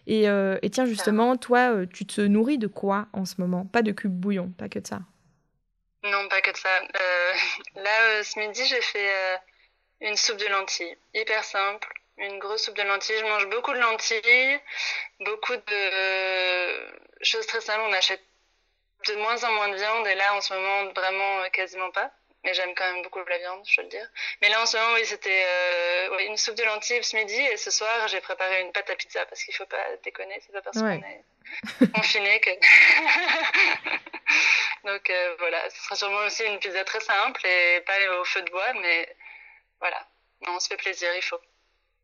Et, 0.08 0.26
et, 0.26 0.70
tiens 0.70 0.86
justement, 0.86 1.36
toi, 1.36 1.84
tu 1.92 2.06
te 2.06 2.22
nourris 2.22 2.60
de 2.60 2.68
quoi 2.68 3.08
en 3.12 3.26
ce 3.26 3.36
moment? 3.40 3.66
Pas 3.66 3.82
de 3.82 3.92
cube 3.92 4.12
bouillon, 4.12 4.54
pas 4.56 4.70
que 4.70 4.78
de 4.78 4.86
ça. 4.86 5.00
Non, 6.04 6.28
pas 6.30 6.42
que 6.42 6.52
de 6.52 6.58
ça. 6.58 6.70
là, 7.76 8.24
ce 8.24 8.38
midi, 8.38 8.62
j'ai 8.68 8.82
fait 8.82 9.40
une 10.02 10.16
soupe 10.16 10.38
de 10.38 10.46
lentilles, 10.46 10.96
hyper 11.16 11.44
simple. 11.44 11.92
Une 12.20 12.38
grosse 12.38 12.66
soupe 12.66 12.78
de 12.78 12.84
lentilles. 12.84 13.16
Je 13.20 13.26
mange 13.26 13.50
beaucoup 13.50 13.74
de 13.74 13.80
lentilles, 13.80 14.60
beaucoup 15.22 15.56
de 15.56 17.24
choses 17.24 17.48
très 17.48 17.62
simples. 17.62 17.82
On 17.90 17.94
achète 17.94 18.22
de 19.08 19.16
moins 19.16 19.44
en 19.44 19.52
moins 19.54 19.70
de 19.70 19.76
viande 19.76 20.06
et 20.08 20.16
là 20.16 20.36
en 20.36 20.42
ce 20.42 20.54
moment 20.54 20.92
vraiment 20.94 21.42
euh, 21.42 21.50
quasiment 21.50 21.92
pas. 21.92 22.12
Mais 22.44 22.54
j'aime 22.54 22.76
quand 22.76 22.94
même 22.94 23.02
beaucoup 23.02 23.20
la 23.28 23.40
viande, 23.40 23.64
je 23.68 23.82
veux 23.82 23.86
le 23.86 23.90
dire. 23.90 24.08
Mais 24.42 24.50
là 24.50 24.62
en 24.62 24.68
ce 24.68 24.78
moment, 24.78 24.94
oui, 24.94 25.06
c'était 25.06 25.46
euh, 25.48 26.20
une 26.28 26.38
soupe 26.38 26.56
de 26.56 26.64
lentilles 26.64 27.04
ce 27.04 27.16
midi 27.16 27.34
et 27.34 27.58
ce 27.58 27.72
soir 27.72 28.08
j'ai 28.08 28.22
préparé 28.22 28.62
une 28.62 28.72
pâte 28.72 28.90
à 28.90 28.96
pizza 28.96 29.26
parce 29.26 29.44
qu'il 29.44 29.56
faut 29.56 29.66
pas 29.66 29.84
déconner, 30.04 30.40
c'est 30.46 30.52
pas 30.52 30.62
parce 30.62 30.78
qu'on 30.78 30.92
est 30.92 31.24
confiné 31.94 32.40
que. 32.42 32.52
Donc 34.84 35.10
euh, 35.10 35.36
voilà, 35.40 35.68
ce 35.72 35.84
sera 35.84 35.96
sûrement 35.96 36.26
aussi 36.26 36.44
une 36.44 36.60
pizza 36.60 36.84
très 36.84 37.00
simple 37.00 37.44
et 37.48 37.82
pas 37.82 37.98
au 38.20 38.26
feu 38.26 38.44
de 38.44 38.52
bois, 38.52 38.74
mais 38.74 39.16
voilà, 39.80 40.08
on 40.48 40.60
se 40.60 40.68
fait 40.68 40.78
plaisir, 40.78 41.10
il 41.16 41.24
faut. 41.24 41.40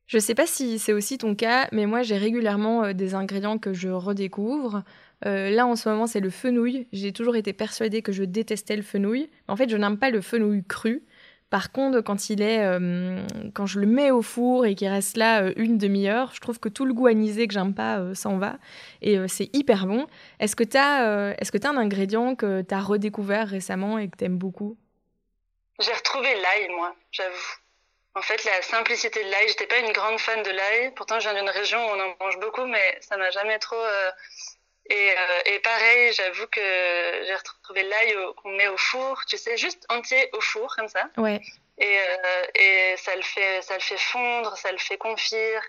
Je 0.07 0.19
sais 0.19 0.35
pas 0.35 0.45
si 0.45 0.77
c'est 0.77 0.93
aussi 0.93 1.17
ton 1.17 1.35
cas, 1.35 1.69
mais 1.71 1.85
moi 1.85 2.03
j'ai 2.03 2.17
régulièrement 2.17 2.93
des 2.93 3.15
ingrédients 3.15 3.57
que 3.57 3.73
je 3.73 3.89
redécouvre 3.89 4.83
là, 5.23 5.67
en 5.67 5.75
ce 5.75 5.87
moment, 5.87 6.07
c'est 6.07 6.19
le 6.19 6.31
fenouil. 6.31 6.87
J'ai 6.91 7.11
toujours 7.11 7.35
été 7.35 7.53
persuadée 7.53 8.01
que 8.01 8.11
je 8.11 8.23
détestais 8.23 8.75
le 8.75 8.81
fenouil. 8.81 9.29
En 9.47 9.55
fait, 9.55 9.69
je 9.69 9.77
n'aime 9.77 9.97
pas 9.97 10.09
le 10.09 10.19
fenouil 10.19 10.63
cru. 10.63 11.03
Par 11.51 11.73
contre, 11.73 11.99
quand 11.99 12.29
il 12.29 12.41
est, 12.41 12.63
euh, 12.63 13.25
quand 13.53 13.65
je 13.65 13.81
le 13.81 13.85
mets 13.85 14.09
au 14.09 14.21
four 14.21 14.65
et 14.65 14.73
qu'il 14.73 14.87
reste 14.87 15.17
là 15.17 15.43
euh, 15.43 15.53
une 15.57 15.77
demi-heure, 15.77 16.31
je 16.33 16.39
trouve 16.39 16.61
que 16.61 16.69
tout 16.69 16.85
le 16.85 16.93
goût 16.93 17.07
anisé 17.07 17.45
que 17.45 17.53
j'aime 17.53 17.73
pas 17.73 17.99
euh, 17.99 18.15
s'en 18.15 18.37
va 18.37 18.57
et 19.01 19.27
c'est 19.27 19.53
hyper 19.53 19.85
bon. 19.85 20.07
Est-ce 20.39 20.55
que 20.55 20.63
tu 20.63 20.77
est-ce 20.77 21.51
que 21.51 21.67
as 21.67 21.69
un 21.69 21.75
ingrédient 21.75 22.35
que 22.35 22.61
tu 22.61 22.73
as 22.73 22.79
redécouvert 22.79 23.49
récemment 23.49 23.97
et 23.97 24.07
que 24.07 24.15
tu 24.15 24.23
aimes 24.23 24.37
beaucoup? 24.37 24.77
J'ai 25.81 25.91
retrouvé 25.91 26.29
l'ail, 26.41 26.73
moi, 26.73 26.95
j'avoue. 27.11 27.60
En 28.13 28.21
fait, 28.21 28.43
la 28.43 28.61
simplicité 28.61 29.23
de 29.23 29.29
l'ail, 29.29 29.47
j'étais 29.47 29.67
pas 29.67 29.77
une 29.77 29.93
grande 29.93 30.19
fan 30.19 30.43
de 30.43 30.51
l'ail. 30.51 30.91
Pourtant, 30.95 31.19
je 31.19 31.29
viens 31.29 31.39
d'une 31.39 31.49
région 31.49 31.79
où 31.79 31.89
on 31.95 31.99
en 31.99 32.15
mange 32.19 32.37
beaucoup, 32.39 32.65
mais 32.65 32.97
ça 33.01 33.15
m'a 33.17 33.31
jamais 33.31 33.57
trop 33.57 33.81
euh, 34.91 35.41
et, 35.45 35.59
pareil, 35.59 36.13
j'avoue 36.13 36.47
que 36.47 36.61
j'ai 37.25 37.35
retrouvé 37.35 37.83
l'ail 37.83 38.15
qu'on 38.37 38.51
met 38.51 38.67
au 38.67 38.77
four, 38.77 39.23
tu 39.25 39.37
sais, 39.37 39.57
juste 39.57 39.85
entier 39.89 40.29
au 40.33 40.41
four, 40.41 40.75
comme 40.75 40.87
ça. 40.87 41.09
Ouais. 41.17 41.39
Et, 41.77 41.99
euh, 41.99 42.43
et 42.55 42.95
ça, 42.97 43.15
le 43.15 43.21
fait, 43.21 43.61
ça 43.61 43.75
le 43.75 43.79
fait 43.79 43.97
fondre, 43.97 44.57
ça 44.57 44.71
le 44.71 44.77
fait 44.77 44.97
confire, 44.97 45.61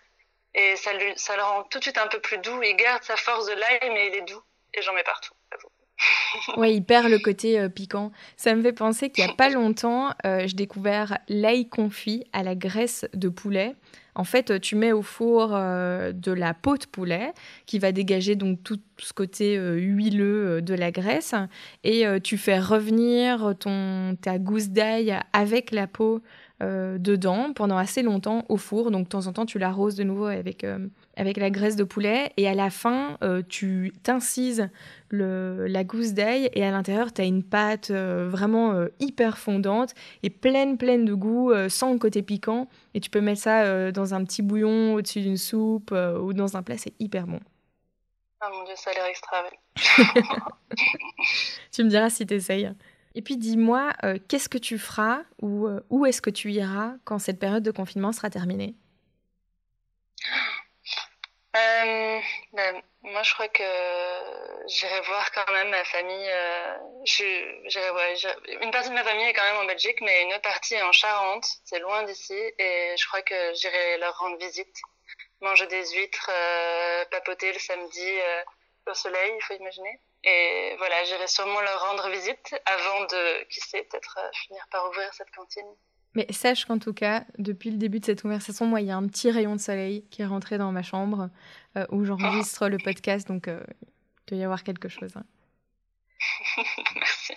et 0.55 0.77
ça, 0.77 0.93
lui, 0.93 1.13
ça 1.17 1.37
le 1.37 1.43
rend 1.43 1.63
tout 1.65 1.79
de 1.79 1.85
suite 1.85 1.99
un 1.99 2.09
peu 2.09 2.21
plus 2.21 2.39
doux. 2.39 2.63
Il 2.63 2.77
garde 2.77 3.03
sa 3.05 3.17
force 3.17 3.47
de 3.47 3.53
l'ail, 3.53 3.91
mais 3.91 4.09
il 4.09 4.15
est 4.17 4.23
doux. 4.23 4.43
Et 4.75 4.83
j'en 4.83 4.93
mets 4.95 5.05
partout, 5.05 5.35
ouais, 6.57 6.75
il 6.75 6.85
perd 6.85 7.09
le 7.09 7.19
côté 7.19 7.59
euh, 7.59 7.69
piquant. 7.69 8.13
Ça 8.37 8.55
me 8.55 8.63
fait 8.63 8.73
penser 8.73 9.11
qu'il 9.11 9.25
n'y 9.25 9.31
a 9.31 9.35
pas 9.35 9.51
longtemps, 9.51 10.11
j'ai 10.25 10.55
découvert 10.55 11.19
l'ail 11.29 11.69
confit 11.69 12.25
à 12.33 12.43
la 12.43 12.55
graisse 12.55 13.07
de 13.15 13.29
poulet. 13.29 13.75
En 14.15 14.25
fait, 14.25 14.61
tu 14.61 14.77
mets 14.77 14.93
au 14.93 15.01
four 15.01 15.53
euh, 15.55 16.13
de 16.13 16.33
la 16.33 16.53
peau 16.53 16.77
de 16.77 16.85
poulet 16.85 17.33
qui 17.65 17.79
va 17.79 17.93
dégager 17.93 18.37
donc 18.37 18.63
tout 18.63 18.79
ce 18.99 19.13
côté 19.15 19.57
euh, 19.57 19.77
huileux 19.77 20.59
euh, 20.59 20.61
de 20.61 20.75
la 20.75 20.91
graisse 20.91 21.35
et 21.83 22.05
tu 22.23 22.37
fais 22.37 22.59
revenir 22.59 23.55
ton, 23.59 24.17
ta 24.21 24.39
gousse 24.39 24.69
d'ail 24.69 25.19
avec 25.33 25.71
la 25.71 25.87
peau 25.87 26.21
dedans 26.63 27.53
pendant 27.55 27.77
assez 27.77 28.03
longtemps 28.03 28.45
au 28.49 28.57
four. 28.57 28.91
Donc 28.91 29.05
de 29.05 29.09
temps 29.09 29.27
en 29.27 29.33
temps, 29.33 29.47
tu 29.47 29.59
l'arroses 29.59 29.97
de 29.97 30.05
nouveau 30.05 30.27
avec, 30.27 30.65
avec 31.17 31.37
la 31.37 31.51
graisse 31.51 31.77
de 31.77 31.85
poulet 31.85 32.33
et 32.37 32.49
à 32.49 32.55
la 32.55 32.71
fin, 32.71 33.19
tu 33.49 33.93
t'incises 34.03 34.69
la 35.11 35.85
gousse 35.85 36.13
d'ail 36.13 36.51
et 36.55 36.65
à 36.65 36.71
l'intérieur, 36.71 37.13
tu 37.13 37.21
as 37.21 37.25
une 37.25 37.43
pâte 37.43 37.91
vraiment 37.91 38.87
hyper 39.01 39.39
fondante 39.39 39.95
et 40.23 40.31
pleine, 40.31 40.79
pleine 40.79 41.05
de 41.05 41.15
goût 41.15 41.53
sans 41.69 41.93
le 41.93 41.99
côté 41.99 42.23
piquant. 42.23 42.69
Et 42.95 43.01
tu 43.01 43.11
peux 43.11 43.21
mettre 43.21 43.41
ça 43.41 43.65
euh, 43.65 43.91
dans 43.91 44.15
un 44.15 44.25
petit 44.25 44.43
bouillon 44.43 44.95
au-dessus 44.95 45.21
d'une 45.21 45.37
soupe 45.37 45.91
euh, 45.93 46.19
ou 46.19 46.33
dans 46.33 46.57
un 46.57 46.63
plat, 46.63 46.77
c'est 46.77 46.95
hyper 46.99 47.27
bon. 47.27 47.41
Ah 48.41 48.51
mon 48.53 48.65
dieu, 48.65 48.75
ça 48.77 48.91
a 48.91 48.95
l'air 48.95 49.07
extra. 49.07 49.45
tu 51.73 51.85
me 51.85 51.89
diras 51.89 52.11
si 52.11 52.27
tu 52.27 52.35
essayes. 52.35 52.73
Et 53.15 53.23
puis 53.23 53.37
dis-moi, 53.37 53.93
euh, 54.05 54.19
qu'est-ce 54.29 54.49
que 54.49 54.59
tu 54.59 54.79
feras 54.79 55.21
ou 55.41 55.69
où 55.91 56.07
est-ce 56.07 56.23
que 56.23 56.31
tu 56.31 56.51
iras 56.51 56.95
quand 57.05 57.19
cette 57.19 57.39
période 57.39 57.63
de 57.63 57.71
confinement 57.71 58.13
sera 58.13 58.31
terminée? 58.31 58.75
Ben, 62.53 62.83
Moi, 63.03 63.23
je 63.23 63.35
crois 63.35 63.49
que 63.49 63.63
j'irai 64.69 65.01
voir 65.03 65.31
quand 65.33 65.53
même 65.53 65.71
ma 65.71 65.85
famille. 65.85 66.31
Euh, 66.31 66.77
une 68.63 68.71
partie 68.71 68.89
de 68.89 68.95
ma 68.95 69.05
famille 69.05 69.27
est 69.27 69.33
quand 69.33 69.43
même 69.43 69.63
en 69.63 69.65
Belgique, 69.67 70.01
mais 70.01 70.23
une 70.23 70.33
autre 70.33 70.43
partie 70.43 70.75
est 70.75 70.83
en 70.83 70.93
Charente. 70.93 71.47
C'est 71.65 71.81
loin 71.81 72.05
d'ici. 72.05 72.35
Et 72.59 72.95
je 72.97 73.07
crois 73.07 73.23
que 73.23 73.55
j'irai 73.55 73.99
leur 73.99 74.17
rendre 74.19 74.39
visite. 74.39 74.77
Manger 75.41 75.67
des 75.67 75.85
huîtres, 75.93 76.31
euh, 76.33 77.05
papoter 77.07 77.53
le 77.53 77.59
samedi 77.59 78.01
euh, 78.21 78.43
au 78.87 78.95
soleil, 78.95 79.33
il 79.37 79.43
faut 79.43 79.55
imaginer. 79.55 79.99
Et 80.25 80.75
voilà, 80.79 81.05
j'irai 81.05 81.27
sûrement 81.27 81.61
leur 81.61 81.81
rendre 81.81 82.09
visite 82.11 82.55
avant 82.65 83.01
de, 83.07 83.45
qui 83.49 83.61
sait, 83.61 83.83
peut-être 83.91 84.19
finir 84.47 84.65
par 84.71 84.89
ouvrir 84.89 85.13
cette 85.15 85.31
cantine. 85.31 85.67
Mais 86.15 86.27
sache 86.31 86.67
qu'en 86.67 86.79
tout 86.79 86.93
cas, 86.93 87.25
depuis 87.39 87.71
le 87.71 87.79
début 87.79 87.99
de 87.99 88.05
cette 88.05 88.23
conversation, 88.23 88.67
moi, 88.67 88.81
il 88.81 88.87
y 88.87 88.91
a 88.91 88.97
un 88.97 89.07
petit 89.09 89.31
rayon 89.31 89.57
de 89.57 89.61
soleil 89.61 90.05
qui 90.11 90.23
est 90.23 90.27
rentré 90.27 90.59
dans 90.59 90.71
ma 90.71 90.83
chambre 90.83 91.31
où 91.91 92.05
j'enregistre 92.05 92.69
le 92.69 92.77
podcast. 92.77 93.27
Donc, 93.27 93.49
doit 94.29 94.39
y 94.39 94.45
avoir 94.45 94.63
quelque 94.63 94.89
chose. 94.89 95.17
Hein. 95.17 95.25
Merci. 96.95 97.33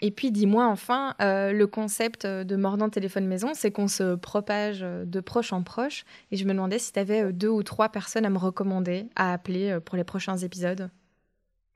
Et 0.00 0.10
puis 0.10 0.30
dis-moi 0.30 0.66
enfin, 0.66 1.14
euh, 1.22 1.52
le 1.52 1.66
concept 1.66 2.26
de 2.26 2.56
Mordant 2.56 2.90
Téléphone 2.90 3.26
Maison, 3.26 3.52
c'est 3.54 3.70
qu'on 3.70 3.88
se 3.88 4.16
propage 4.16 4.80
de 4.80 5.20
proche 5.20 5.52
en 5.52 5.62
proche. 5.62 6.04
Et 6.30 6.36
je 6.36 6.44
me 6.44 6.52
demandais 6.52 6.78
si 6.78 6.92
tu 6.92 6.98
avais 6.98 7.22
euh, 7.22 7.32
deux 7.32 7.48
ou 7.48 7.62
trois 7.62 7.88
personnes 7.88 8.26
à 8.26 8.30
me 8.30 8.36
recommander, 8.38 9.08
à 9.16 9.32
appeler 9.32 9.70
euh, 9.70 9.80
pour 9.80 9.96
les 9.96 10.04
prochains 10.04 10.36
épisodes. 10.36 10.90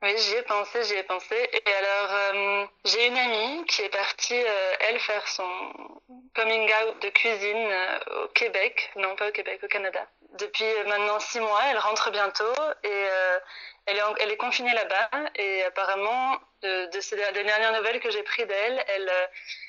Oui, 0.02 0.16
j'y 0.16 0.34
ai 0.34 0.42
pensé, 0.42 0.84
j'y 0.84 0.94
ai 0.94 1.02
pensé. 1.02 1.34
Et 1.52 1.72
alors, 1.72 2.64
j'ai 2.84 3.06
une 3.08 3.16
amie 3.16 3.64
qui 3.66 3.82
est 3.82 3.88
partie, 3.88 4.40
elle, 4.80 5.00
faire 5.00 5.26
son 5.26 5.44
coming 6.36 6.70
out 6.70 7.02
de 7.02 7.08
cuisine 7.08 7.68
au 8.22 8.28
Québec. 8.28 8.92
Non, 8.94 9.16
pas 9.16 9.28
au 9.28 9.32
Québec, 9.32 9.60
au 9.64 9.68
Canada. 9.68 10.06
Depuis 10.34 10.72
maintenant 10.86 11.18
six 11.18 11.40
mois, 11.40 11.62
elle 11.70 11.78
rentre 11.78 12.12
bientôt. 12.12 12.54
Et 12.84 13.06
elle 13.88 13.96
est, 13.96 14.02
elle 14.20 14.30
est 14.30 14.36
confinée 14.36 14.74
là-bas 14.74 15.08
et 15.34 15.64
apparemment, 15.64 16.38
de, 16.62 17.00
ces 17.00 17.16
dernières 17.16 17.72
nouvelles 17.72 18.00
que 18.00 18.10
j'ai 18.10 18.22
prises 18.22 18.46
d'elle, 18.46 18.84
elle, 18.88 19.08
euh, 19.08 19.26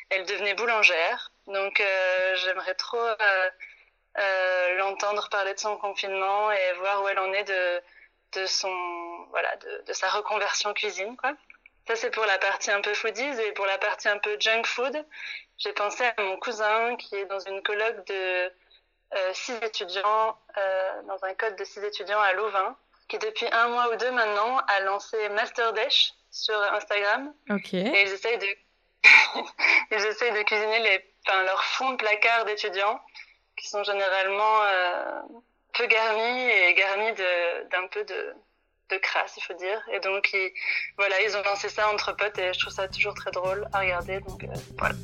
elle 0.10 0.26
devenait 0.26 0.56
boulangère. 0.56 1.32
Donc 1.48 1.80
euh, 1.80 2.36
j'aimerais 2.36 2.76
trop 2.76 2.98
euh, 2.98 4.78
l'entendre 4.78 5.30
parler 5.30 5.54
de 5.54 5.60
son 5.60 5.78
confinement 5.78 6.52
et 6.52 6.74
voir 6.80 7.04
où 7.04 7.08
elle 7.08 7.20
en 7.20 7.32
est 7.34 7.46
de, 7.46 7.82
de 8.34 8.46
son 8.46 8.74
voilà 9.32 9.56
de, 9.58 9.84
de, 9.88 9.94
sa 9.94 10.10
reconversion 10.10 10.74
cuisine 10.74 11.16
quoi. 11.18 11.34
Ça 11.88 11.96
c'est 11.96 12.12
pour 12.12 12.26
la 12.26 12.38
partie 12.38 12.72
un 12.72 12.82
peu 12.82 12.94
foodies 12.94 13.42
et 13.42 13.52
pour 13.54 13.66
la 13.66 13.78
partie 13.78 14.08
un 14.08 14.18
peu 14.20 14.38
junk 14.40 14.64
food, 14.66 15.06
j'ai 15.58 15.74
pensé 15.74 16.04
à 16.04 16.22
mon 16.22 16.38
cousin 16.38 16.96
qui 16.98 17.16
est 17.16 17.26
dans 17.26 17.40
une 17.40 17.62
colloque 17.64 18.06
de 18.08 18.52
six 19.34 19.54
étudiants 19.64 20.38
dans 21.08 21.24
un 21.24 21.34
code 21.34 21.56
de 21.56 21.64
six 21.64 21.84
étudiants 21.84 22.22
à 22.22 22.34
Louvain 22.34 22.78
qui 23.10 23.18
depuis 23.18 23.48
un 23.52 23.68
mois 23.70 23.92
ou 23.92 23.96
deux 23.98 24.12
maintenant 24.12 24.60
a 24.68 24.80
lancé 24.82 25.30
Master 25.30 25.74
Dash 25.74 26.14
sur 26.32 26.56
Instagram. 26.74 27.34
Et 27.50 28.04
ils 28.04 28.14
essayent 28.14 28.38
de, 28.38 28.48
ils 29.92 30.06
essayent 30.06 30.32
de 30.32 30.44
cuisiner 30.44 30.80
les, 30.80 31.14
enfin, 31.28 31.44
leurs 31.44 31.64
fonds 31.64 31.92
de 31.92 31.96
placard 31.98 32.46
d'étudiants, 32.46 33.02
qui 33.58 33.68
sont 33.68 33.84
généralement 33.84 34.64
euh, 34.64 35.22
peu 35.80 35.88
garnis 35.88 36.50
et 36.50 36.74
garnis 36.74 37.16
d'un 37.72 37.88
peu 37.88 38.04
de, 38.04 38.34
de 38.90 38.98
crasse, 38.98 39.36
il 39.38 39.44
faut 39.44 39.54
dire. 39.54 39.82
Et 39.94 40.00
donc, 40.02 40.30
ils, 40.34 40.52
voilà, 40.98 41.22
ils 41.22 41.38
ont 41.38 41.42
lancé 41.44 41.70
ça 41.70 41.90
entre 41.90 42.14
potes 42.18 42.38
et 42.38 42.54
je 42.54 42.60
trouve 42.60 42.74
ça 42.74 42.90
toujours 42.90 43.14
très 43.14 43.32
drôle 43.32 43.66
à 43.72 43.80
regarder. 43.80 44.20
Donc, 44.20 44.44
euh, 44.44 44.48
voilà. 44.78 44.96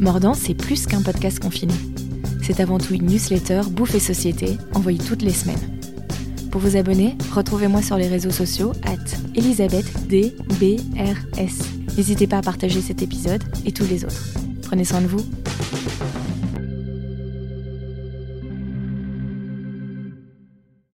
Mordant, 0.00 0.34
c'est 0.34 0.54
plus 0.54 0.86
qu'un 0.88 1.02
podcast 1.02 1.38
confiné. 1.38 1.74
C'est 2.42 2.58
avant 2.58 2.78
tout 2.78 2.94
une 2.94 3.06
newsletter 3.06 3.60
Bouffe 3.70 3.94
et 3.94 4.00
Société, 4.00 4.58
envoyée 4.74 4.98
toutes 4.98 5.22
les 5.22 5.32
semaines. 5.32 5.81
Pour 6.52 6.60
vous 6.60 6.76
abonner, 6.76 7.16
retrouvez-moi 7.34 7.80
sur 7.80 7.96
les 7.96 8.08
réseaux 8.08 8.30
sociaux 8.30 8.72
at 8.84 8.98
ElisabethDBRS. 9.34 11.96
N'hésitez 11.96 12.26
pas 12.26 12.36
à 12.36 12.42
partager 12.42 12.82
cet 12.82 13.00
épisode 13.00 13.42
et 13.64 13.72
tous 13.72 13.88
les 13.88 14.04
autres. 14.04 14.34
Prenez 14.62 14.84
soin 14.84 15.00
de 15.00 15.06
vous 15.06 15.24